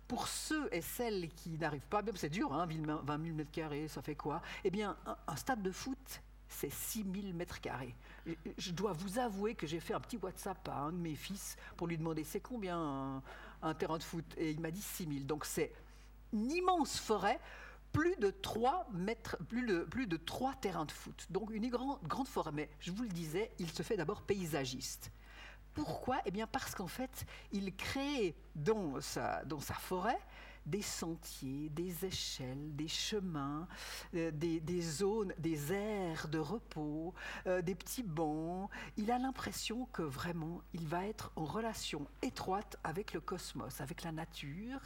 Pour 0.08 0.28
ceux 0.28 0.68
et 0.72 0.82
celles 0.82 1.28
qui 1.30 1.50
n'arrivent 1.58 1.88
pas, 1.88 2.02
c'est 2.14 2.28
dur, 2.28 2.52
hein, 2.52 2.66
20 2.66 3.24
000 3.24 3.34
mètres 3.34 3.50
carrés, 3.50 3.88
ça 3.88 4.02
fait 4.02 4.14
quoi? 4.14 4.40
Eh 4.62 4.70
bien, 4.70 4.96
un, 5.26 5.36
stade 5.36 5.62
de 5.62 5.72
foot, 5.72 6.22
c'est 6.48 6.70
6 6.70 7.04
000 7.22 7.34
mètres 7.34 7.60
carrés. 7.60 7.94
Je 8.56 8.70
dois 8.70 8.92
vous 8.92 9.18
avouer 9.18 9.54
que 9.54 9.66
j'ai 9.66 9.80
fait 9.80 9.94
un 9.94 10.00
petit 10.00 10.16
WhatsApp 10.16 10.68
à 10.68 10.78
un 10.78 10.92
de 10.92 10.98
mes 10.98 11.16
fils 11.16 11.56
pour 11.76 11.88
lui 11.88 11.98
demander 11.98 12.22
c'est 12.22 12.40
combien 12.40 13.22
un, 13.62 13.74
terrain 13.74 13.98
de 13.98 14.02
foot? 14.04 14.24
Et 14.36 14.50
il 14.50 14.60
m'a 14.60 14.70
dit 14.70 14.82
6 14.82 15.08
000. 15.08 15.24
Donc 15.24 15.44
c'est 15.44 15.72
une 16.32 16.52
immense 16.52 17.00
forêt, 17.00 17.40
plus 17.92 18.14
de 18.16 18.30
3 18.30 18.88
mètres, 18.92 19.36
plus 19.48 19.66
de, 19.66 19.80
plus 19.84 20.06
de 20.06 20.16
3 20.16 20.54
terrains 20.60 20.84
de 20.84 20.92
foot. 20.92 21.26
Donc 21.30 21.50
une 21.50 21.68
grande, 21.68 21.98
grande 22.04 22.28
forêt. 22.28 22.52
Mais 22.52 22.70
je 22.78 22.92
vous 22.92 23.02
le 23.02 23.08
disais, 23.08 23.50
il 23.58 23.70
se 23.70 23.82
fait 23.82 23.96
d'abord 23.96 24.22
paysagiste. 24.22 25.10
Pourquoi 25.76 26.22
Eh 26.24 26.30
bien 26.30 26.46
parce 26.46 26.74
qu'en 26.74 26.86
fait, 26.86 27.26
il 27.52 27.76
crée 27.76 28.34
dans 28.54 28.98
sa, 29.02 29.44
dans 29.44 29.60
sa 29.60 29.74
forêt 29.74 30.18
des 30.64 30.80
sentiers, 30.80 31.68
des 31.68 32.06
échelles, 32.06 32.74
des 32.74 32.88
chemins, 32.88 33.68
euh, 34.14 34.30
des, 34.32 34.80
zones, 34.80 35.34
des 35.38 35.74
aires 35.74 36.28
de 36.28 36.38
repos, 36.38 37.12
euh, 37.46 37.60
des 37.60 37.74
petits 37.74 38.02
bancs. 38.02 38.70
Il 38.96 39.10
a 39.10 39.18
l'impression 39.18 39.84
que 39.92 40.02
vraiment, 40.02 40.62
il 40.72 40.88
va 40.88 41.06
être 41.06 41.30
en 41.36 41.44
relation 41.44 42.08
étroite 42.22 42.78
avec 42.82 43.12
le 43.12 43.20
cosmos, 43.20 43.82
avec 43.82 44.02
la 44.02 44.12
nature, 44.12 44.80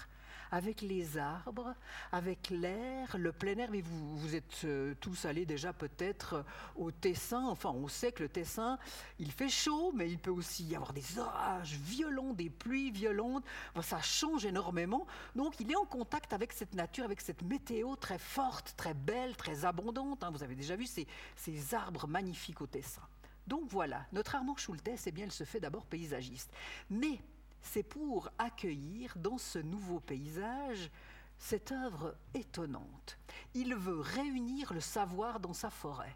avec 0.51 0.81
les 0.81 1.19
arbres, 1.19 1.75
avec 2.13 2.51
l'air, 2.51 3.17
le 3.17 3.33
plein 3.33 3.57
air. 3.57 3.69
Mais 3.71 3.83
vous, 3.83 4.35
êtes 4.35 4.63
euh, 4.65 4.95
tous 5.01 5.25
allés 5.25 5.47
déjà 5.47 5.73
peut-être 5.73 6.35
euh, 6.35 6.43
au 6.77 6.91
Tessin. 6.91 7.45
Enfin, 7.47 7.71
on 7.71 7.89
sait 7.89 8.13
que 8.13 8.23
le 8.23 8.29
Tessin, 8.29 8.79
il 9.19 9.31
fait 9.31 9.49
chaud, 9.49 9.93
mais 9.95 10.11
il 10.11 10.19
peut 10.19 10.31
aussi 10.31 10.65
y 10.65 10.75
avoir 10.75 10.93
des 10.93 11.19
orages 11.19 11.77
violents, 11.77 12.33
des 12.33 12.51
pluies 12.51 12.91
violentes. 12.91 13.45
ça 13.83 14.01
change 14.01 14.45
énormément. 14.45 15.07
Donc, 15.37 15.59
il 15.61 15.71
est 15.71 15.77
en 15.77 15.87
contact 15.87 16.33
avec 16.33 16.53
cette 16.53 16.75
nature, 16.75 17.05
avec 17.05 17.21
cette 17.21 17.43
météo 17.43 17.97
très 17.97 18.19
forte, 18.19 18.75
très 18.77 18.95
belle, 18.95 19.37
très 19.37 19.65
abondante. 19.65 20.25
Hein. 20.25 20.31
Vous 20.31 20.43
avez 20.43 20.55
déjà 20.55 20.77
vu 20.77 20.87
ces, 20.87 21.07
ces 21.37 21.75
arbres 21.75 22.07
magnifiques 22.07 22.61
au 22.61 22.67
Tessin. 22.67 23.03
Donc 23.47 23.63
voilà, 23.69 24.07
notre 24.13 24.37
Armand 24.37 24.57
Schultes, 24.57 24.89
eh 25.07 25.11
bien, 25.11 25.25
elle 25.25 25.33
se 25.33 25.45
fait 25.45 25.59
d'abord 25.59 25.85
paysagiste. 25.85 26.53
Mais 26.89 27.21
c'est 27.63 27.83
pour 27.83 28.31
accueillir 28.39 29.13
dans 29.17 29.39
ce 29.39 29.59
nouveau 29.59 30.01
paysage 30.01 30.91
cette 31.39 31.73
œuvre 31.73 32.15
étonnante. 32.35 33.19
Il 33.55 33.75
veut 33.75 34.01
réunir 34.01 34.73
le 34.73 34.81
savoir 34.81 35.41
dans 35.41 35.55
sa 35.55 35.71
forêt, 35.71 36.15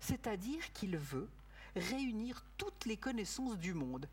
c'est-à-dire 0.00 0.72
qu'il 0.72 0.96
veut 0.96 1.28
réunir 1.74 2.44
toutes 2.56 2.84
les 2.84 2.96
connaissances 2.96 3.58
du 3.58 3.74
monde. 3.74 4.08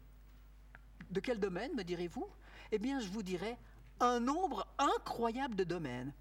De 1.12 1.20
quel 1.20 1.40
domaine, 1.40 1.76
me 1.76 1.84
direz-vous? 1.84 2.28
Eh 2.72 2.80
bien, 2.80 3.00
je 3.00 3.10
vous 3.10 3.24
dirais 3.24 3.58
un 4.00 4.20
nombre 4.20 4.68
incroyable 4.78 5.56
de 5.56 5.64
domaines. 5.64 6.14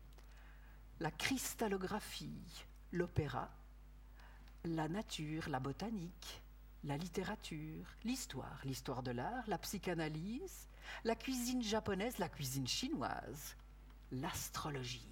La 1.01 1.11
cristallographie, 1.11 2.65
l'opéra, 2.93 3.51
la 4.65 4.89
nature, 4.89 5.49
la 5.49 5.61
botanique, 5.61 6.43
la 6.85 6.97
littérature, 6.97 7.85
l'histoire, 8.05 8.61
l'histoire 8.65 9.03
de 9.03 9.11
l'art, 9.11 9.45
la 9.47 9.59
psychanalyse, 9.59 10.69
la 11.05 11.17
cuisine 11.17 11.63
japonaise, 11.63 12.19
la 12.19 12.29
cuisine 12.29 12.67
chinoise, 12.67 13.57
l'astrologie. 14.13 15.07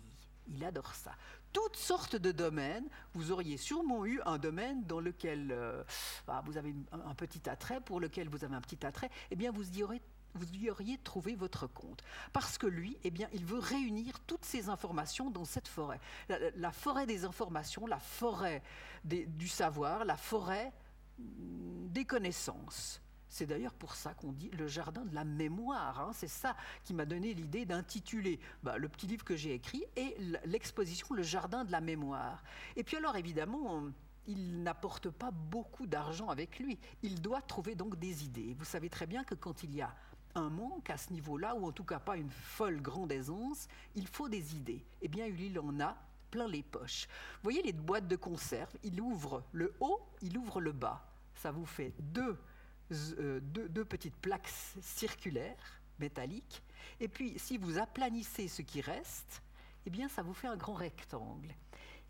Il 0.48 0.64
adore 0.64 0.94
ça. 0.94 1.12
Toutes 1.52 1.76
sortes 1.76 2.16
de 2.16 2.32
domaines. 2.32 2.88
Vous 3.14 3.32
auriez 3.32 3.56
sûrement 3.56 4.06
eu 4.06 4.20
un 4.26 4.38
domaine 4.38 4.84
dans 4.84 5.00
lequel 5.00 5.50
euh, 5.50 5.82
bah, 6.26 6.42
vous 6.44 6.56
avez 6.56 6.74
un, 6.92 7.14
petit 7.14 7.48
attrait, 7.48 7.80
pour 7.80 7.98
lequel 7.98 8.28
vous 8.28 8.44
avez 8.44 8.54
un 8.54 8.60
petit 8.60 8.84
attrait. 8.86 9.10
Eh 9.30 9.36
bien, 9.36 9.50
vous 9.50 9.68
y 9.76 9.82
aurez 9.82 10.00
vous 10.34 10.52
y 10.54 10.68
auriez 10.68 10.98
trouvé 10.98 11.34
votre 11.34 11.66
compte. 11.66 12.02
Parce 12.34 12.58
que 12.58 12.66
lui, 12.66 12.98
eh 13.04 13.10
bien, 13.10 13.26
il 13.32 13.46
veut 13.46 13.58
réunir 13.58 14.20
toutes 14.26 14.44
ces 14.44 14.68
informations 14.68 15.30
dans 15.30 15.46
cette 15.46 15.66
forêt. 15.66 15.98
La, 16.28 16.72
forêt 16.72 17.06
des 17.06 17.24
informations, 17.24 17.86
la 17.86 17.98
forêt 17.98 18.62
du 19.04 19.48
savoir, 19.48 20.04
la 20.04 20.18
forêt 20.18 20.74
des 21.18 22.04
connaissances. 22.04 23.00
C'est 23.28 23.46
d'ailleurs 23.46 23.74
pour 23.74 23.94
ça 23.94 24.14
qu'on 24.14 24.32
dit 24.32 24.50
le 24.50 24.66
jardin 24.66 25.04
de 25.04 25.14
la 25.14 25.24
mémoire. 25.24 26.00
Hein. 26.00 26.10
C'est 26.14 26.28
ça 26.28 26.56
qui 26.84 26.94
m'a 26.94 27.04
donné 27.04 27.34
l'idée 27.34 27.66
d'intituler 27.66 28.40
bah, 28.62 28.78
le 28.78 28.88
petit 28.88 29.06
livre 29.06 29.24
que 29.24 29.36
j'ai 29.36 29.52
écrit 29.52 29.84
et 29.96 30.16
l'exposition 30.44 31.08
Le 31.12 31.22
jardin 31.22 31.64
de 31.64 31.72
la 31.72 31.80
mémoire. 31.80 32.42
Et 32.76 32.84
puis 32.84 32.96
alors 32.96 33.16
évidemment, 33.16 33.84
il 34.26 34.62
n'apporte 34.62 35.10
pas 35.10 35.30
beaucoup 35.30 35.86
d'argent 35.86 36.28
avec 36.28 36.58
lui. 36.58 36.78
Il 37.02 37.20
doit 37.20 37.42
trouver 37.42 37.74
donc 37.74 37.98
des 37.98 38.24
idées. 38.24 38.54
Vous 38.58 38.64
savez 38.64 38.88
très 38.88 39.06
bien 39.06 39.24
que 39.24 39.34
quand 39.34 39.62
il 39.62 39.74
y 39.74 39.82
a 39.82 39.94
un 40.34 40.50
manque 40.50 40.90
à 40.90 40.96
ce 40.96 41.12
niveau-là, 41.12 41.54
ou 41.56 41.66
en 41.66 41.72
tout 41.72 41.84
cas 41.84 41.98
pas 41.98 42.16
une 42.16 42.30
folle 42.30 42.80
grande 42.80 43.10
aisance, 43.12 43.68
il 43.94 44.06
faut 44.06 44.28
des 44.28 44.54
idées. 44.54 44.84
Eh 45.00 45.08
bien, 45.08 45.26
il 45.26 45.58
en 45.58 45.80
a 45.80 45.96
les 46.44 46.62
poches. 46.62 47.08
Vous 47.36 47.44
voyez 47.50 47.62
les 47.62 47.72
boîtes 47.72 48.08
de 48.08 48.16
conserve, 48.16 48.72
il 48.82 49.00
ouvre 49.00 49.42
le 49.52 49.74
haut, 49.80 50.00
il 50.20 50.36
ouvre 50.36 50.60
le 50.60 50.72
bas. 50.72 51.10
Ça 51.36 51.50
vous 51.50 51.66
fait 51.66 51.94
deux, 51.98 52.38
euh, 52.92 53.40
deux, 53.40 53.84
petites 53.84 54.16
plaques 54.16 54.52
circulaires, 54.80 55.80
métalliques. 55.98 56.62
Et 57.00 57.08
puis, 57.08 57.38
si 57.38 57.56
vous 57.56 57.78
aplanissez 57.78 58.48
ce 58.48 58.62
qui 58.62 58.80
reste, 58.80 59.42
eh 59.86 59.90
bien, 59.90 60.08
ça 60.08 60.22
vous 60.22 60.34
fait 60.34 60.48
un 60.48 60.56
grand 60.56 60.74
rectangle. 60.74 61.54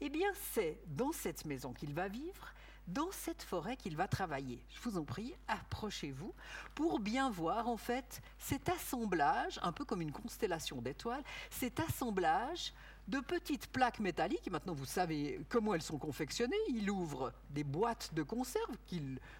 Eh 0.00 0.10
bien, 0.10 0.28
c'est 0.52 0.80
dans 0.88 1.12
cette 1.12 1.44
maison 1.44 1.72
qu'il 1.72 1.94
va 1.94 2.08
vivre, 2.08 2.52
dans 2.86 3.10
cette 3.10 3.42
forêt 3.42 3.76
qu'il 3.76 3.96
va 3.96 4.06
travailler. 4.06 4.62
Je 4.70 4.80
vous 4.88 4.98
en 4.98 5.04
prie, 5.04 5.34
approchez-vous 5.48 6.34
pour 6.74 7.00
bien 7.00 7.30
voir 7.30 7.68
en 7.68 7.76
fait 7.76 8.20
cet 8.38 8.68
assemblage, 8.68 9.58
un 9.62 9.72
peu 9.72 9.84
comme 9.84 10.02
une 10.02 10.12
constellation 10.12 10.80
d'étoiles, 10.82 11.24
cet 11.50 11.80
assemblage 11.80 12.72
de 13.08 13.20
petites 13.20 13.68
plaques 13.68 14.00
métalliques. 14.00 14.50
Maintenant, 14.50 14.74
vous 14.74 14.86
savez 14.86 15.40
comment 15.48 15.74
elles 15.74 15.82
sont 15.82 15.98
confectionnées. 15.98 16.56
Il 16.68 16.90
ouvre 16.90 17.32
des 17.50 17.64
boîtes 17.64 18.12
de 18.14 18.22
conserve 18.22 18.76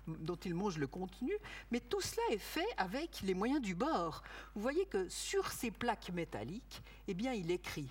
dont 0.07 0.37
il 0.37 0.55
mange 0.55 0.79
le 0.79 0.87
contenu, 0.87 1.33
mais 1.71 1.81
tout 1.81 2.01
cela 2.01 2.23
est 2.31 2.39
fait 2.39 2.67
avec 2.77 3.21
les 3.23 3.35
moyens 3.35 3.61
du 3.61 3.75
bord. 3.75 4.23
Vous 4.55 4.63
voyez 4.63 4.87
que 4.87 5.09
sur 5.09 5.51
ces 5.51 5.71
plaques 5.71 6.11
métalliques, 6.11 6.83
eh 7.09 7.15
bien, 7.15 7.33
il 7.33 7.51
écrit 7.51 7.91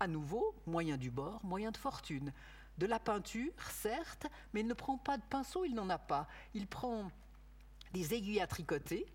à 0.00 0.06
nouveau 0.06 0.54
moyen 0.66 0.96
du 0.96 1.10
bord, 1.10 1.44
moyen 1.44 1.70
de 1.70 1.76
fortune. 1.76 2.32
De 2.76 2.86
la 2.86 2.98
peinture, 2.98 3.52
certes, 3.70 4.26
mais 4.52 4.60
il 4.60 4.66
ne 4.66 4.74
prend 4.74 4.98
pas 4.98 5.16
de 5.16 5.22
pinceau, 5.30 5.64
il 5.64 5.74
n'en 5.74 5.88
a 5.90 5.98
pas. 5.98 6.26
Il 6.54 6.66
prend 6.66 7.10
des 7.92 8.14
aiguilles 8.14 8.40
à 8.40 8.48
tricoter, 8.48 9.06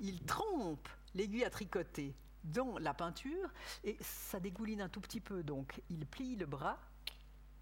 il 0.00 0.22
trempe 0.22 0.88
l'aiguille 1.14 1.44
à 1.44 1.50
tricoter 1.50 2.14
dans 2.44 2.78
la 2.78 2.94
peinture 2.94 3.50
et 3.84 3.96
ça 4.00 4.40
dégouline 4.40 4.80
un 4.80 4.88
tout 4.88 5.00
petit 5.00 5.20
peu. 5.20 5.42
Donc 5.42 5.82
il 5.90 6.06
plie 6.06 6.36
le 6.36 6.46
bras 6.46 6.78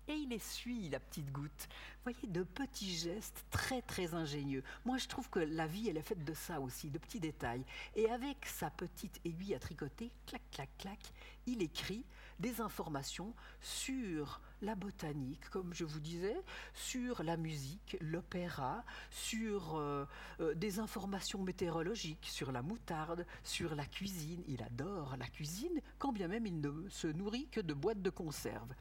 et 0.08 0.14
il 0.14 0.32
essuie 0.32 0.88
la 0.88 1.00
petite 1.00 1.30
goutte. 1.30 1.68
Vous 2.04 2.12
voyez, 2.12 2.28
de 2.28 2.42
petits 2.42 2.96
gestes 2.96 3.44
très 3.50 3.82
très 3.82 4.14
ingénieux. 4.14 4.62
Moi 4.84 4.96
je 4.96 5.06
trouve 5.06 5.28
que 5.28 5.40
la 5.40 5.66
vie 5.66 5.88
elle 5.88 5.98
est 5.98 6.02
faite 6.02 6.24
de 6.24 6.34
ça 6.34 6.60
aussi, 6.60 6.90
de 6.90 6.98
petits 6.98 7.20
détails. 7.20 7.64
Et 7.94 8.10
avec 8.10 8.46
sa 8.46 8.70
petite 8.70 9.20
aiguille 9.24 9.54
à 9.54 9.58
tricoter, 9.58 10.10
clac 10.26 10.42
clac 10.50 10.70
clac, 10.78 11.12
il 11.46 11.62
écrit 11.62 12.04
des 12.38 12.60
informations 12.60 13.34
sur 13.60 14.40
la 14.62 14.74
botanique, 14.74 15.48
comme 15.50 15.72
je 15.72 15.84
vous 15.84 16.00
disais, 16.00 16.36
sur 16.74 17.22
la 17.22 17.36
musique, 17.36 17.96
l'opéra, 18.00 18.84
sur 19.10 19.76
euh, 19.76 20.04
euh, 20.40 20.54
des 20.54 20.78
informations 20.78 21.42
météorologiques, 21.42 22.26
sur 22.30 22.52
la 22.52 22.62
moutarde, 22.62 23.26
sur 23.44 23.74
la 23.74 23.84
cuisine. 23.84 24.42
Il 24.48 24.62
adore 24.62 25.16
la 25.18 25.26
cuisine, 25.26 25.80
quand 25.98 26.12
bien 26.12 26.28
même 26.28 26.46
il 26.46 26.60
ne 26.60 26.88
se 26.88 27.06
nourrit 27.06 27.48
que 27.48 27.60
de 27.60 27.74
boîtes 27.74 28.02
de 28.02 28.10
conserve. 28.10 28.72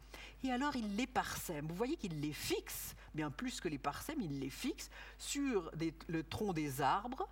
Et 0.44 0.52
alors 0.52 0.76
il 0.76 0.96
les 0.96 1.08
parsème. 1.08 1.68
Vous 1.68 1.76
voyez 1.76 1.98
qu'il 1.98 2.20
les 2.20 2.34
fixe, 2.34 2.96
bien 3.14 3.32
plus 3.32 3.62
que 3.62 3.70
les 3.70 3.78
parsème, 3.78 4.22
il 4.22 4.40
les 4.40 4.50
fixe 4.50 4.90
sur 5.18 5.72
le 6.08 6.24
tronc 6.24 6.54
des 6.54 6.82
arbres, 6.82 7.28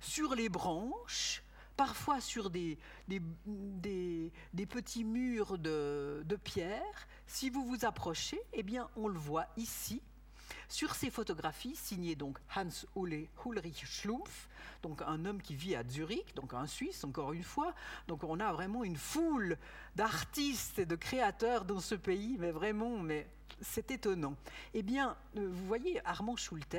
sur 0.00 0.34
les 0.34 0.48
branches, 0.48 1.42
parfois 1.80 2.20
sur 2.20 2.50
des, 2.50 2.76
petits 4.68 5.02
murs 5.02 5.56
de, 5.56 6.38
pierre. 6.44 7.08
Si 7.26 7.48
vous 7.48 7.64
vous 7.64 7.86
approchez, 7.86 8.38
eh 8.52 8.62
bien, 8.62 8.90
on 8.96 9.08
le 9.08 9.18
voit 9.18 9.46
ici, 9.56 10.02
sur 10.68 10.94
ces 10.94 11.08
photographies, 11.08 11.74
signées 11.74 12.16
donc 12.16 12.38
Hans 12.54 12.68
Ulrich 12.96 13.86
Schlumpf, 13.86 14.50
donc 14.82 15.00
un 15.00 15.24
homme 15.24 15.40
qui 15.40 15.54
vit 15.54 15.74
à 15.74 15.82
Zurich, 15.88 16.34
donc 16.34 16.52
un 16.52 16.66
Suisse, 16.66 17.02
encore 17.02 17.32
une 17.32 17.44
fois. 17.44 17.74
Donc 18.08 18.24
on 18.24 18.40
a 18.40 18.52
vraiment 18.52 18.84
une 18.84 18.98
foule 18.98 19.56
d'artistes 19.96 20.80
et 20.80 20.84
de 20.84 20.96
créateurs 20.96 21.64
dans 21.64 21.80
ce 21.80 21.94
pays, 21.94 22.36
mais 22.38 22.50
vraiment, 22.50 22.98
mais 22.98 23.26
c'est 23.62 23.90
étonnant. 23.90 24.36
Eh 24.74 24.82
bien, 24.82 25.16
euh, 25.38 25.48
vous 25.50 25.66
voyez, 25.66 26.06
Armand 26.06 26.36
Schultes, 26.36 26.76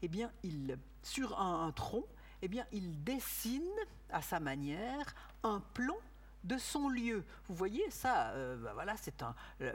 eh 0.00 0.06
bien, 0.06 0.30
il, 0.44 0.78
sur 1.02 1.40
un 1.40 1.72
tronc, 1.72 2.04
eh 2.40 2.46
bien, 2.46 2.64
il 2.70 3.02
dessine 3.02 3.64
à 4.10 4.22
sa 4.22 4.40
manière 4.40 5.14
un 5.42 5.60
plan 5.74 5.96
de 6.44 6.56
son 6.56 6.88
lieu. 6.88 7.24
Vous 7.48 7.54
voyez, 7.54 7.90
ça, 7.90 8.30
euh, 8.30 8.56
bah 8.56 8.72
voilà, 8.74 8.96
c'est 8.96 9.24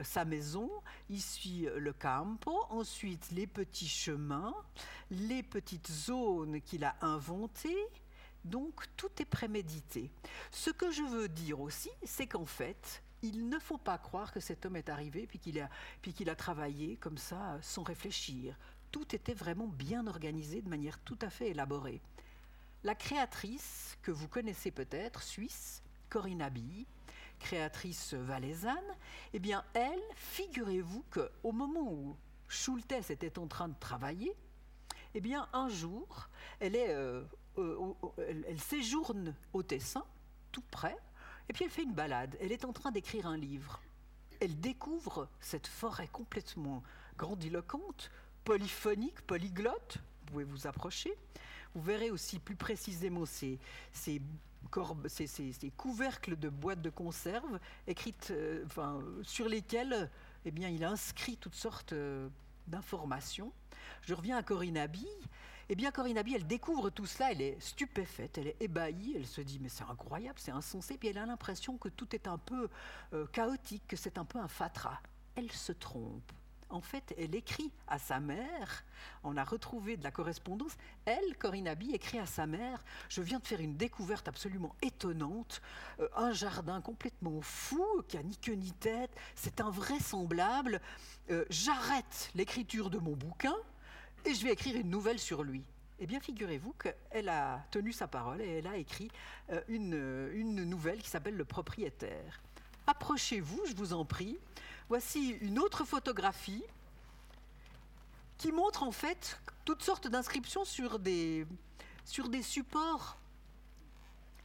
sa 0.01 0.25
maison, 0.25 0.69
ici 1.09 1.67
le 1.75 1.93
campo, 1.93 2.65
ensuite 2.69 3.31
les 3.31 3.47
petits 3.47 3.87
chemins, 3.87 4.55
les 5.11 5.43
petites 5.43 5.91
zones 5.91 6.61
qu'il 6.61 6.83
a 6.83 6.95
inventées. 7.01 7.85
Donc 8.45 8.85
tout 8.97 9.11
est 9.19 9.25
prémédité. 9.25 10.11
Ce 10.51 10.69
que 10.69 10.91
je 10.91 11.03
veux 11.03 11.29
dire 11.29 11.61
aussi, 11.61 11.89
c'est 12.03 12.27
qu'en 12.27 12.45
fait, 12.45 13.01
il 13.21 13.47
ne 13.47 13.57
faut 13.57 13.77
pas 13.77 13.97
croire 13.97 14.31
que 14.33 14.41
cet 14.41 14.65
homme 14.65 14.75
est 14.75 14.89
arrivé 14.89 15.25
puis 15.25 15.39
qu'il 15.39 15.59
a, 15.59 15.69
qu'il 16.01 16.29
a 16.29 16.35
travaillé 16.35 16.97
comme 16.97 17.17
ça 17.17 17.57
sans 17.61 17.83
réfléchir. 17.83 18.57
Tout 18.91 19.15
était 19.15 19.33
vraiment 19.33 19.67
bien 19.67 20.05
organisé 20.07 20.61
de 20.61 20.69
manière 20.69 20.99
tout 20.99 21.17
à 21.21 21.29
fait 21.29 21.49
élaborée. 21.49 22.01
La 22.83 22.95
créatrice, 22.95 23.97
que 24.01 24.11
vous 24.11 24.27
connaissez 24.27 24.69
peut-être, 24.69 25.23
suisse, 25.23 25.81
Corinne 26.09 26.41
Abilly, 26.41 26.85
créatrice 27.39 28.13
valaisanne, 28.13 28.75
eh 29.31 29.39
bien, 29.39 29.63
elle, 29.73 30.01
figurez-vous 30.15 31.05
qu'au 31.09 31.51
moment 31.53 31.91
où 31.93 32.17
Schultes 32.49 33.09
était 33.09 33.39
en 33.39 33.47
train 33.47 33.69
de 33.69 33.79
travailler, 33.79 34.35
eh 35.13 35.21
bien, 35.21 35.47
un 35.53 35.69
jour, 35.69 36.27
elle, 36.59 36.75
euh, 36.75 37.23
euh, 37.57 37.93
elle, 38.17 38.59
séjourne 38.59 39.33
au 39.53 39.63
Tessin, 39.63 40.05
tout 40.51 40.63
près, 40.69 40.97
Et 41.47 41.53
puis 41.53 41.63
elle 41.63 41.71
fait 41.71 41.83
une 41.83 41.93
balade, 41.93 42.35
elle 42.41 42.51
est 42.51 42.65
en 42.65 42.73
train 42.73 42.91
d'écrire 42.91 43.27
un 43.27 43.37
livre. 43.37 43.81
Elle 44.41 44.59
découvre 44.59 45.29
cette 45.39 45.67
forêt 45.67 46.09
complètement 46.09 46.83
grandiloquente, 47.17 48.11
polyphonique, 48.43 49.21
polyglotte, 49.21 49.97
vous 49.97 50.25
pouvez 50.25 50.43
vous 50.43 50.67
approcher. 50.67 51.13
Vous 51.75 51.81
verrez 51.81 52.11
aussi 52.11 52.39
plus 52.39 52.55
précisément 52.55 53.25
ces, 53.25 53.59
ces, 53.91 54.21
couvercles 55.75 56.37
de 56.37 56.49
boîtes 56.49 56.81
de 56.81 56.89
conserve 56.89 57.59
euh, 58.31 58.63
enfin, 58.65 59.01
sur 59.23 59.47
lesquels 59.47 60.09
eh 60.45 60.51
bien, 60.51 60.69
il 60.69 60.83
inscrit 60.83 61.37
toutes 61.37 61.55
sortes 61.55 61.93
euh, 61.93 62.27
d'informations. 62.67 63.51
Je 64.01 64.13
reviens 64.13 64.37
à 64.37 64.43
Corinne 64.43 64.77
Abbey. 64.77 65.07
Eh 65.69 65.75
bien, 65.75 65.91
Corinne 65.91 66.17
Abbey, 66.17 66.33
elle 66.35 66.45
découvre 66.45 66.89
tout 66.89 67.05
cela, 67.05 67.31
elle 67.31 67.41
est 67.41 67.61
stupéfaite, 67.61 68.37
elle 68.37 68.47
est 68.47 68.61
ébahie, 68.61 69.13
elle 69.15 69.25
se 69.25 69.39
dit 69.39 69.59
mais 69.61 69.69
c'est 69.69 69.85
incroyable, 69.85 70.37
c'est 70.37 70.51
insensé, 70.51 70.97
puis 70.97 71.07
elle 71.07 71.17
a 71.17 71.25
l'impression 71.25 71.77
que 71.77 71.87
tout 71.87 72.13
est 72.13 72.27
un 72.27 72.37
peu 72.37 72.69
euh, 73.13 73.25
chaotique, 73.27 73.83
que 73.87 73.95
c'est 73.95 74.17
un 74.17 74.25
peu 74.25 74.39
un 74.39 74.49
fatras. 74.49 74.99
Elle 75.35 75.51
se 75.51 75.71
trompe 75.71 76.31
en 76.73 76.81
fait, 76.81 77.13
elle 77.19 77.35
écrit 77.35 77.71
à 77.87 77.99
sa 77.99 78.19
mère, 78.19 78.83
on 79.23 79.37
a 79.37 79.43
retrouvé 79.43 79.95
de 79.95 80.03
la 80.03 80.09
correspondance, 80.09 80.75
elle, 81.05 81.37
Corinne 81.37 81.67
Abbey, 81.67 81.91
écrit 81.93 82.17
à 82.17 82.25
sa 82.25 82.47
mère, 82.47 82.83
je 83.09 83.21
viens 83.21 83.37
de 83.37 83.45
faire 83.45 83.61
une 83.61 83.77
découverte 83.77 84.27
absolument 84.27 84.75
étonnante, 84.81 85.61
euh, 85.99 86.09
un 86.15 86.33
jardin 86.33 86.81
complètement 86.81 87.41
fou, 87.41 87.85
qui 88.07 88.17
a 88.17 88.23
ni 88.23 88.35
queue 88.37 88.55
ni 88.55 88.71
tête, 88.71 89.11
c'est 89.35 89.61
invraisemblable, 89.61 90.81
euh, 91.29 91.45
j'arrête 91.51 92.31
l'écriture 92.33 92.89
de 92.89 92.97
mon 92.97 93.15
bouquin 93.15 93.55
et 94.25 94.33
je 94.33 94.43
vais 94.43 94.53
écrire 94.53 94.75
une 94.75 94.89
nouvelle 94.89 95.19
sur 95.19 95.43
lui. 95.43 95.63
Eh 95.99 96.07
bien, 96.07 96.19
figurez-vous 96.19 96.73
qu'elle 96.73 97.29
a 97.29 97.63
tenu 97.69 97.93
sa 97.93 98.07
parole 98.07 98.41
et 98.41 98.57
elle 98.57 98.67
a 98.67 98.77
écrit 98.77 99.11
euh, 99.51 99.61
une, 99.67 100.29
une 100.33 100.63
nouvelle 100.63 101.03
qui 101.03 101.09
s'appelle 101.09 101.37
Le 101.37 101.45
propriétaire. 101.45 102.41
Approchez-vous, 102.87 103.61
je 103.67 103.75
vous 103.75 103.93
en 103.93 104.03
prie, 104.03 104.37
Voici 104.93 105.29
une 105.41 105.57
autre 105.57 105.85
photographie 105.85 106.63
qui 108.38 108.51
montre 108.51 108.83
en 108.83 108.91
fait 108.91 109.39
toutes 109.65 109.81
sortes 109.81 110.07
d'inscriptions 110.07 110.65
sur 110.65 111.00
des, 111.00 111.47
supports 112.43 113.17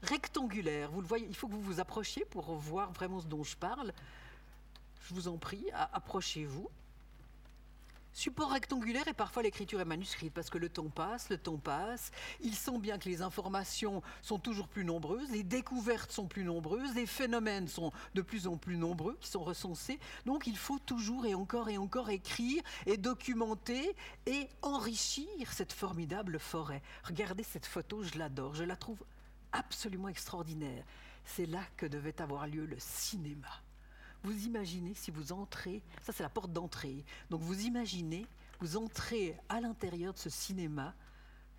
rectangulaires. 0.01 0.91
Vous 0.91 1.03
le 1.03 1.07
voyez, 1.07 1.27
il 1.29 1.37
faut 1.37 1.49
que 1.49 1.53
vous 1.53 1.61
vous 1.61 1.81
approchiez 1.81 2.25
pour 2.25 2.55
voir 2.55 2.91
vraiment 2.93 3.21
ce 3.21 3.27
dont 3.27 3.45
je 3.45 3.59
parle. 3.59 3.93
Je 5.03 5.13
vous 5.13 5.29
en 5.29 5.37
prie, 5.37 5.67
approchez-vous. 5.93 6.71
Support 8.13 8.51
rectangulaire 8.51 9.07
et 9.07 9.13
parfois 9.13 9.43
l'écriture 9.43 9.81
est 9.81 9.85
manuscrite 9.85 10.33
parce 10.35 10.51
que 10.51 10.59
le 10.59 10.69
temps 10.69 10.89
passe, 10.89 11.31
le 11.31 11.39
temps 11.39 11.59
passe. 11.59 12.11
Il 12.41 12.55
sent 12.55 12.79
bien 12.79 12.99
que 12.99 13.09
les 13.09 13.23
informations 13.23 14.03
sont 14.23 14.39
toujours 14.39 14.67
plus 14.67 14.85
nombreuses, 14.85 15.31
les 15.31 15.45
découvertes 15.45 16.11
sont 16.11 16.27
plus 16.27 16.43
nombreuses, 16.43 16.95
les 16.95 17.07
phénomènes 17.07 17.69
sont 17.69 17.93
de 18.15 18.23
plus 18.23 18.47
en 18.47 18.57
plus 18.57 18.77
nombreux 18.77 19.17
qui 19.21 19.29
sont 19.29 19.45
recensés. 19.45 20.01
Donc 20.27 20.47
il 20.47 20.57
faut 20.57 20.79
toujours 20.81 21.27
et 21.27 21.35
encore 21.35 21.69
et 21.69 21.79
encore 21.79 22.11
écrire 22.11 22.63
et 22.87 22.97
documenter 22.97 23.95
et 24.27 24.49
enrichir 24.63 25.53
cette 25.53 25.73
formidable 25.73 26.39
forêt. 26.39 26.83
Regardez 27.05 27.45
cette 27.45 27.67
photo, 27.67 28.03
je 28.03 28.19
l'adore, 28.19 28.55
je 28.55 28.65
la 28.65 28.77
trouve 28.77 29.05
absolument 29.53 30.09
extraordinaire. 30.09 30.85
C'est 31.25 31.47
là 31.47 31.63
que 31.77 31.87
devait 31.87 32.21
avoir 32.21 32.47
lieu 32.47 32.65
le 32.67 32.79
cinéma. 32.79 33.49
Vous 34.25 34.47
imaginez 34.47 34.95
si 34.95 35.11
vous 35.11 35.33
entrez, 35.33 35.83
ça 36.03 36.13
c'est 36.13 36.23
la 36.23 36.29
porte 36.29 36.53
d'entrée, 36.53 37.05
donc 37.31 37.41
vous 37.41 37.61
imaginez, 37.61 38.27
vous 38.61 38.77
entrez 38.77 39.37
à 39.49 39.61
l'intérieur 39.61 40.13
de 40.13 40.19
ce 40.19 40.31
cinéma 40.31 40.95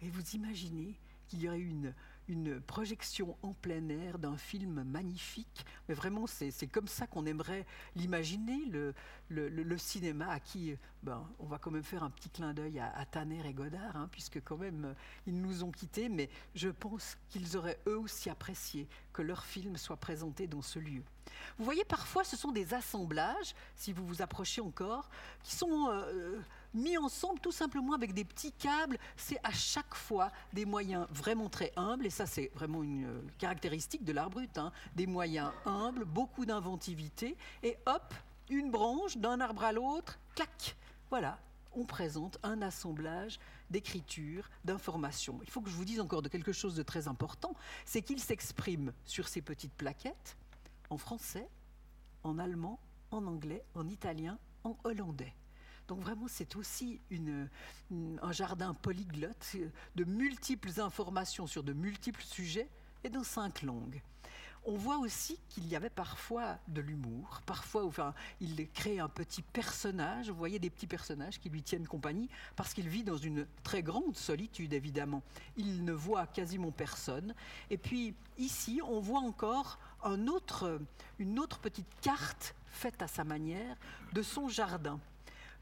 et 0.02 0.10
vous 0.10 0.32
imaginez 0.34 0.96
qu'il 1.28 1.42
y 1.42 1.48
aurait 1.48 1.60
une, 1.60 1.94
une 2.30 2.62
projection 2.62 3.36
en 3.42 3.54
plein 3.54 3.90
air 3.90 4.20
d'un 4.20 4.38
film 4.38 4.84
magnifique. 4.84 5.66
Mais 5.88 5.96
vraiment, 5.96 6.28
c'est 6.28 6.68
comme 6.68 6.88
ça 6.88 7.08
qu'on 7.08 7.26
aimerait 7.26 7.66
l'imaginer, 7.96 8.66
le, 8.68 8.94
le, 9.30 9.78
cinéma 9.78 10.30
à 10.30 10.40
qui, 10.40 10.76
ben, 11.04 11.28
on 11.40 11.46
va 11.46 11.58
quand 11.58 11.72
même 11.72 11.84
faire 11.84 12.04
un 12.04 12.12
petit 12.12 12.30
clin 12.30 12.54
d'œil 12.54 12.80
à, 12.80 13.06
Tanner 13.06 13.42
et 13.48 13.54
Godard, 13.54 13.96
hein, 13.96 14.08
puisque 14.12 14.42
quand 14.44 14.58
même, 14.58 14.96
ils 15.26 15.42
nous 15.42 15.64
ont 15.64 15.72
quittés, 15.72 16.08
mais 16.08 16.30
je 16.54 16.70
pense 16.70 17.18
qu'ils 17.30 17.58
auraient 17.58 17.80
eux 17.88 17.98
aussi 17.98 18.30
apprécié 18.30 18.88
que 19.12 19.24
leur 19.24 19.44
film 19.44 19.76
soit 19.76 19.98
présenté 19.98 20.46
dans 20.46 20.62
ce 20.62 20.78
lieu. 20.78 21.04
Vous 21.58 21.66
voyez, 21.66 21.84
parfois, 21.84 22.24
ce 22.24 22.38
sont 22.38 22.52
des 22.52 22.74
assemblages, 22.74 23.56
si 23.76 23.92
vous 23.92 24.06
vous 24.06 24.22
approchez 24.22 24.62
encore, 24.62 25.10
qui 25.44 25.56
sont 25.56 25.90
euh, 25.90 26.40
mis 26.74 26.98
ensemble 26.98 27.40
tout 27.40 27.52
simplement 27.52 27.94
avec 27.94 28.14
des 28.14 28.24
petits 28.24 28.52
câbles. 28.52 28.98
C'est 29.18 29.40
à 29.44 29.52
chaque 29.52 29.96
fois 29.96 30.32
des 30.54 30.66
moyens 30.66 31.08
vraiment 31.12 31.50
très 31.50 31.72
humbles, 31.76 32.06
et 32.06 32.10
ça, 32.10 32.26
c'est 32.26 32.52
vraiment 32.54 32.84
une 32.84 33.06
euh, 33.06 33.22
caractéristique 33.38 34.04
de 34.04 34.12
l'art 34.12 34.30
brut. 34.30 34.58
Hein. 34.58 34.72
des 34.96 35.08
moyens 35.08 35.52
humbles, 35.66 36.06
beaucoup 36.06 36.46
d'inventivité, 36.46 37.38
et 37.64 37.78
hop, 37.86 38.14
une 38.50 38.72
branche 38.72 39.18
d'un 39.18 39.40
arbre 39.40 39.64
à 39.64 39.72
l'autre, 39.72 40.20
clac, 40.36 40.76
voilà, 41.10 41.40
on 41.74 41.86
présente 41.86 42.40
un 42.44 42.62
assemblage 42.62 43.40
d'écriture, 43.70 44.50
d'informations. 44.66 45.40
Il 45.44 45.50
faut 45.50 45.62
que 45.62 45.70
je 45.70 45.76
vous 45.76 45.86
dise 45.86 46.00
encore 46.00 46.22
de 46.22 46.30
quelque 46.30 46.52
chose 46.52 46.76
de 46.76 46.84
très 46.84 47.08
important, 47.08 47.54
c'est 47.86 48.02
qu'il 48.02 48.20
s'exprime 48.20 48.92
sur 49.06 49.28
ces 49.28 49.42
petites 49.42 49.74
plaquettes 49.74 50.38
en 50.90 50.98
français, 50.98 51.48
en 52.24 52.40
allemand, 52.40 52.80
en 53.12 53.26
anglais, 53.26 53.64
en 53.76 53.88
italien, 53.88 54.38
en 54.64 54.78
hollandais. 54.84 55.34
Donc 55.90 56.02
vraiment, 56.02 56.28
c'est 56.28 56.56
aussi 56.56 57.02
un 58.22 58.32
jardin 58.32 58.76
polyglotte 58.76 59.56
de 59.96 60.04
multiples 60.04 60.80
informations 60.80 61.48
sur 61.48 61.64
de 61.64 61.74
multiples 61.74 62.22
sujets 62.22 62.70
et 63.04 63.10
dans 63.10 63.24
cinq 63.24 63.64
langues. 63.64 64.00
On 64.66 64.76
voit 64.76 65.00
aussi 65.00 65.40
qu'il 65.50 65.68
y 65.68 65.76
avait 65.76 65.90
parfois 65.90 66.60
de 66.68 66.82
l'humour, 66.82 67.42
parfois 67.48 67.86
enfin, 67.86 68.14
il 68.40 68.70
crée 68.70 69.00
un 69.00 69.10
petit 69.10 69.42
personnage, 69.42 70.30
vous 70.30 70.38
voyez 70.38 70.60
des 70.60 70.70
petits 70.70 70.86
personnages 70.86 71.40
qui 71.40 71.50
lui 71.50 71.64
tiennent 71.64 71.88
compagnie, 71.88 72.30
parce 72.56 72.76
qu'il 72.76 72.88
vit 72.88 73.04
dans 73.04 73.18
une 73.18 73.48
très 73.64 73.82
grande 73.82 74.16
solitude 74.16 74.74
évidemment. 74.74 75.24
Il 75.58 75.84
ne 75.86 75.94
voit 75.94 76.28
quasiment 76.28 76.72
personne. 76.72 77.34
Et 77.72 77.80
puis 77.80 78.14
ici, 78.38 78.80
on 78.86 79.00
voit 79.00 79.22
encore 79.22 79.80
une 80.06 80.30
autre 80.30 81.60
petite 81.64 81.90
carte 82.02 82.54
faite 82.68 83.02
à 83.02 83.08
sa 83.08 83.24
manière 83.24 83.76
de 84.14 84.22
son 84.22 84.50
jardin. 84.50 85.00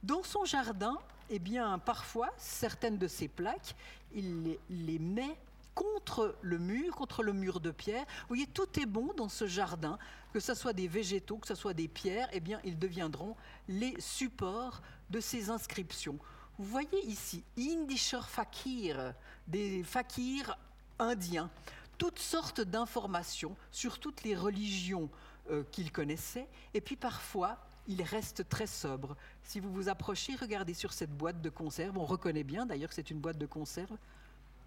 Dans 0.03 0.23
son 0.23 0.45
jardin, 0.45 0.97
eh 1.29 1.39
bien, 1.39 1.79
parfois, 1.79 2.29
certaines 2.37 2.97
de 2.97 3.07
ces 3.07 3.27
plaques, 3.27 3.75
il 4.13 4.57
les, 4.69 4.99
met 4.99 5.37
contre 5.75 6.35
le 6.41 6.57
mur, 6.57 6.95
contre 6.95 7.23
le 7.23 7.33
mur 7.33 7.59
de 7.59 7.71
pierre. 7.71 8.05
Vous 8.21 8.27
voyez, 8.29 8.47
tout 8.47 8.79
est 8.79 8.85
bon 8.85 9.13
dans 9.15 9.29
ce 9.29 9.47
jardin, 9.47 9.97
que 10.33 10.39
ce 10.39 10.53
soit 10.53 10.73
des 10.73 10.87
végétaux, 10.87 11.37
que 11.37 11.47
ce 11.47 11.55
soit 11.55 11.73
des 11.73 11.87
pierres, 11.87 12.29
eh 12.31 12.39
bien, 12.39 12.59
ils 12.63 12.79
deviendront 12.79 13.35
les 13.67 13.99
supports 13.99 14.81
de 15.09 15.19
ces 15.19 15.49
inscriptions. 15.49 16.17
Vous 16.57 16.65
voyez 16.65 17.05
ici, 17.05 17.43
Indisher 17.57 18.21
Fakir, 18.27 19.13
des 19.47 19.83
fakirs 19.83 20.57
indiens 20.99 21.49
toutes 21.97 22.19
sortes 22.19 22.61
d'informations 22.61 23.55
sur 23.71 23.99
toutes 23.99 24.23
les 24.23 24.35
religions 24.35 25.09
euh, 25.49 25.63
qu'il 25.71 25.91
connaissait, 25.91 26.47
et 26.73 26.81
puis 26.81 26.95
parfois 26.95 27.57
il 27.87 28.01
reste 28.03 28.47
très 28.49 28.67
sobre. 28.67 29.15
Si 29.43 29.59
vous 29.59 29.71
vous 29.71 29.89
approchez, 29.89 30.35
regardez 30.35 30.73
sur 30.73 30.93
cette 30.93 31.15
boîte 31.15 31.41
de 31.41 31.49
conserve, 31.49 31.97
on 31.97 32.05
reconnaît 32.05 32.43
bien 32.43 32.65
d'ailleurs 32.65 32.89
que 32.89 32.95
c'est 32.95 33.11
une 33.11 33.19
boîte 33.19 33.37
de 33.37 33.45
conserve, 33.45 33.97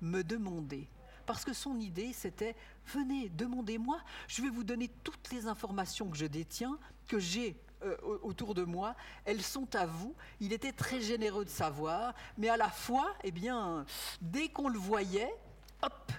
me 0.00 0.22
demander. 0.22 0.88
Parce 1.26 1.44
que 1.44 1.52
son 1.52 1.78
idée, 1.78 2.12
c'était, 2.12 2.56
venez, 2.86 3.28
demandez-moi, 3.28 4.00
je 4.26 4.42
vais 4.42 4.48
vous 4.48 4.64
donner 4.64 4.88
toutes 5.04 5.30
les 5.30 5.46
informations 5.46 6.08
que 6.08 6.16
je 6.16 6.26
détiens, 6.26 6.78
que 7.06 7.18
j'ai 7.18 7.56
euh, 7.82 7.96
autour 8.22 8.54
de 8.54 8.64
moi, 8.64 8.94
elles 9.24 9.42
sont 9.42 9.74
à 9.74 9.86
vous. 9.86 10.14
Il 10.40 10.52
était 10.52 10.72
très 10.72 11.00
généreux 11.00 11.44
de 11.44 11.50
savoir, 11.50 12.14
mais 12.36 12.48
à 12.48 12.56
la 12.56 12.68
fois, 12.68 13.14
eh 13.22 13.30
bien, 13.30 13.86
dès 14.20 14.48
qu'on 14.48 14.68
le 14.68 14.78
voyait, 14.78 15.32
hop, 15.82 16.12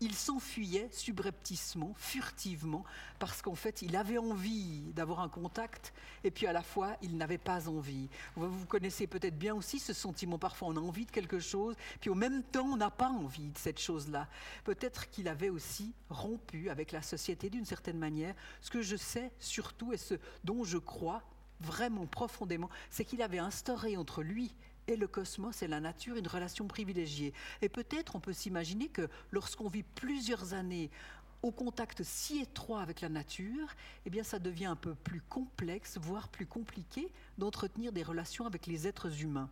il 0.00 0.14
s'enfuyait 0.14 0.88
subrepticement, 0.90 1.94
furtivement, 1.96 2.84
parce 3.18 3.42
qu'en 3.42 3.54
fait, 3.54 3.82
il 3.82 3.96
avait 3.96 4.18
envie 4.18 4.92
d'avoir 4.92 5.20
un 5.20 5.28
contact, 5.28 5.92
et 6.24 6.30
puis 6.30 6.46
à 6.46 6.52
la 6.52 6.62
fois, 6.62 6.96
il 7.02 7.16
n'avait 7.16 7.38
pas 7.38 7.68
envie. 7.68 8.08
Vous 8.36 8.66
connaissez 8.66 9.06
peut-être 9.06 9.38
bien 9.38 9.54
aussi 9.54 9.78
ce 9.78 9.92
sentiment, 9.92 10.38
parfois 10.38 10.68
on 10.68 10.76
a 10.76 10.80
envie 10.80 11.06
de 11.06 11.10
quelque 11.10 11.38
chose, 11.38 11.76
puis 12.00 12.10
au 12.10 12.14
même 12.14 12.42
temps, 12.42 12.66
on 12.66 12.76
n'a 12.76 12.90
pas 12.90 13.08
envie 13.08 13.50
de 13.50 13.58
cette 13.58 13.80
chose-là. 13.80 14.28
Peut-être 14.64 15.10
qu'il 15.10 15.28
avait 15.28 15.50
aussi 15.50 15.94
rompu 16.10 16.70
avec 16.70 16.92
la 16.92 17.02
société 17.02 17.50
d'une 17.50 17.64
certaine 17.64 17.98
manière. 17.98 18.34
Ce 18.60 18.70
que 18.70 18.82
je 18.82 18.96
sais 18.96 19.32
surtout, 19.38 19.92
et 19.92 19.96
ce 19.96 20.14
dont 20.42 20.64
je 20.64 20.78
crois 20.78 21.22
vraiment 21.60 22.06
profondément, 22.06 22.68
c'est 22.90 23.04
qu'il 23.04 23.22
avait 23.22 23.38
instauré 23.38 23.96
entre 23.96 24.22
lui 24.22 24.54
et 24.86 24.96
le 24.96 25.06
cosmos 25.06 25.62
et 25.62 25.68
la 25.68 25.80
nature 25.80 26.16
une 26.16 26.28
relation 26.28 26.66
privilégiée. 26.66 27.32
Et 27.62 27.68
peut-être 27.68 28.16
on 28.16 28.20
peut 28.20 28.32
s'imaginer 28.32 28.88
que 28.88 29.08
lorsqu'on 29.30 29.68
vit 29.68 29.82
plusieurs 29.82 30.54
années 30.54 30.90
au 31.42 31.50
contact 31.50 32.02
si 32.02 32.40
étroit 32.40 32.80
avec 32.80 33.02
la 33.02 33.10
nature, 33.10 33.68
eh 34.06 34.10
bien 34.10 34.22
ça 34.22 34.38
devient 34.38 34.64
un 34.66 34.76
peu 34.76 34.94
plus 34.94 35.20
complexe, 35.20 35.98
voire 36.00 36.28
plus 36.28 36.46
compliqué 36.46 37.10
d'entretenir 37.36 37.92
des 37.92 38.02
relations 38.02 38.46
avec 38.46 38.66
les 38.66 38.86
êtres 38.86 39.22
humains. 39.22 39.50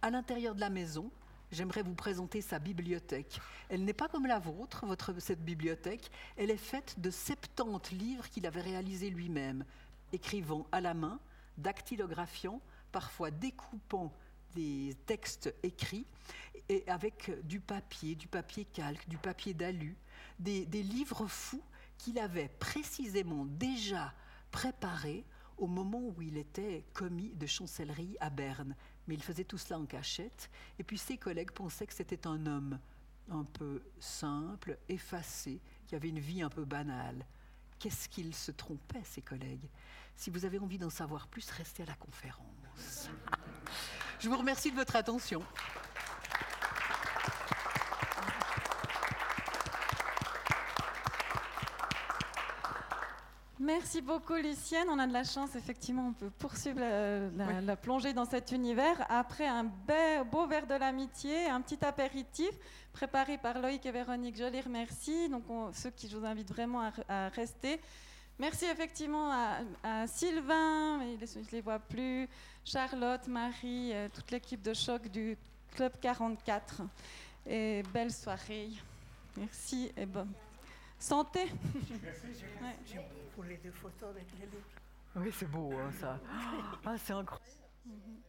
À 0.00 0.10
l'intérieur 0.10 0.54
de 0.54 0.60
la 0.60 0.70
maison, 0.70 1.10
j'aimerais 1.52 1.82
vous 1.82 1.94
présenter 1.94 2.40
sa 2.40 2.58
bibliothèque. 2.58 3.40
Elle 3.68 3.84
n'est 3.84 3.92
pas 3.92 4.08
comme 4.08 4.26
la 4.26 4.38
vôtre, 4.38 4.86
cette 5.18 5.44
bibliothèque. 5.44 6.10
Elle 6.36 6.50
est 6.50 6.56
faite 6.56 6.98
de 6.98 7.10
70 7.10 7.94
livres 7.94 8.28
qu'il 8.30 8.46
avait 8.46 8.62
réalisés 8.62 9.10
lui-même, 9.10 9.64
écrivant 10.12 10.66
à 10.72 10.80
la 10.80 10.94
main, 10.94 11.20
dactylographiant, 11.58 12.60
parfois 12.90 13.30
découpant 13.30 14.12
des 14.54 14.94
textes 15.06 15.54
écrits 15.62 16.06
et 16.68 16.84
avec 16.86 17.30
du 17.46 17.60
papier, 17.60 18.14
du 18.14 18.26
papier 18.26 18.64
calque, 18.64 19.08
du 19.08 19.18
papier 19.18 19.54
d'alu, 19.54 19.96
des, 20.38 20.64
livres 20.64 21.26
fous 21.26 21.62
qu'il 21.98 22.18
avait 22.18 22.48
précisément 22.58 23.44
déjà 23.44 24.12
préparés 24.50 25.24
au 25.56 25.66
moment 25.66 26.00
où 26.00 26.22
il 26.22 26.36
était 26.36 26.84
commis 26.92 27.32
de 27.34 27.46
chancellerie 27.46 28.16
à 28.20 28.30
Berne. 28.30 28.74
Mais 29.06 29.14
il 29.14 29.22
faisait 29.22 29.44
tout 29.44 29.58
cela 29.58 29.78
en 29.78 29.84
cachette. 29.84 30.50
Et 30.78 30.84
puis 30.84 30.98
ses 30.98 31.18
collègues 31.18 31.52
pensaient 31.52 31.86
que 31.86 31.94
c'était 31.94 32.26
un 32.26 32.46
homme 32.46 32.78
un 33.30 33.44
peu 33.44 33.82
simple, 34.00 34.78
effacé, 34.88 35.60
qui 35.86 35.94
avait 35.94 36.08
une 36.08 36.18
vie 36.18 36.42
un 36.42 36.50
peu 36.50 36.64
banale. 36.64 37.24
Qu'est-ce 37.78 38.08
qu'ils 38.08 38.34
se 38.34 38.50
trompaient, 38.50 39.04
ses 39.04 39.22
collègues? 39.22 39.68
Si 40.16 40.30
vous 40.30 40.44
avez 40.44 40.58
envie 40.58 40.78
d'en 40.78 40.90
savoir 40.90 41.28
plus, 41.28 41.50
restez 41.50 41.82
à 41.82 41.86
la 41.86 41.94
conférence. 41.94 43.10
Je 44.24 44.30
vous 44.30 44.38
remercie 44.38 44.70
de 44.70 44.76
votre 44.76 44.96
attention. 44.96 45.42
Merci 53.60 54.02
beaucoup, 54.02 54.34
Lucienne. 54.34 54.88
On 54.90 54.98
a 54.98 55.06
de 55.06 55.12
la 55.12 55.22
chance, 55.22 55.54
effectivement, 55.54 56.08
on 56.08 56.12
peut 56.12 56.30
poursuivre 56.38 56.80
la, 56.80 57.28
la- 57.30 57.60
la 57.60 57.76
plongée 57.76 58.12
dans 58.12 58.24
cet 58.24 58.50
univers 58.50 59.06
après 59.08 59.46
un 59.46 59.64
be- 59.64 60.24
beau 60.28 60.46
verre 60.46 60.66
de 60.66 60.74
l'amitié, 60.74 61.46
un 61.46 61.60
petit 61.60 61.82
apéritif 61.84 62.50
préparé 62.92 63.38
par 63.38 63.60
Loïc 63.60 63.86
et 63.86 63.92
Véronique. 63.92 64.36
Je 64.36 64.44
les 64.44 64.60
remercie. 64.60 65.28
Donc, 65.28 65.48
on- 65.48 65.72
ceux 65.72 65.90
qui 65.90 66.08
je 66.08 66.16
vous 66.16 66.26
invite 66.26 66.48
vraiment 66.48 66.80
à, 66.80 66.90
re- 66.90 67.04
à 67.08 67.28
rester. 67.28 67.80
Merci 68.40 68.64
effectivement 68.64 69.30
à, 69.30 69.58
à 69.84 70.06
Sylvain, 70.08 70.98
mais 70.98 71.16
je 71.24 71.38
ne 71.38 71.44
les 71.52 71.60
vois 71.60 71.78
plus, 71.78 72.28
Charlotte, 72.64 73.26
Marie, 73.28 73.92
euh, 73.92 74.08
toute 74.12 74.30
l'équipe 74.30 74.62
de 74.62 74.72
choc 74.72 75.08
du 75.08 75.36
Club 75.74 75.92
44. 76.00 76.82
Et 77.46 77.82
belle 77.92 78.10
soirée. 78.10 78.70
Merci 79.36 79.92
et 79.96 80.06
bonne 80.06 80.32
santé. 80.98 81.40
Ouais. 82.62 82.76
Pour 83.34 83.44
les 83.44 83.56
deux 83.58 83.72
photos 83.72 84.10
avec 84.10 84.26
les 84.40 84.46
livres. 84.46 84.64
Oui, 85.16 85.30
c'est 85.36 85.50
beau, 85.50 85.72
hein, 85.72 85.90
ça. 86.00 86.18
Ah, 86.86 86.94
c'est 86.96 87.12
incroyable. 87.12 87.50
Mhm. 87.84 88.20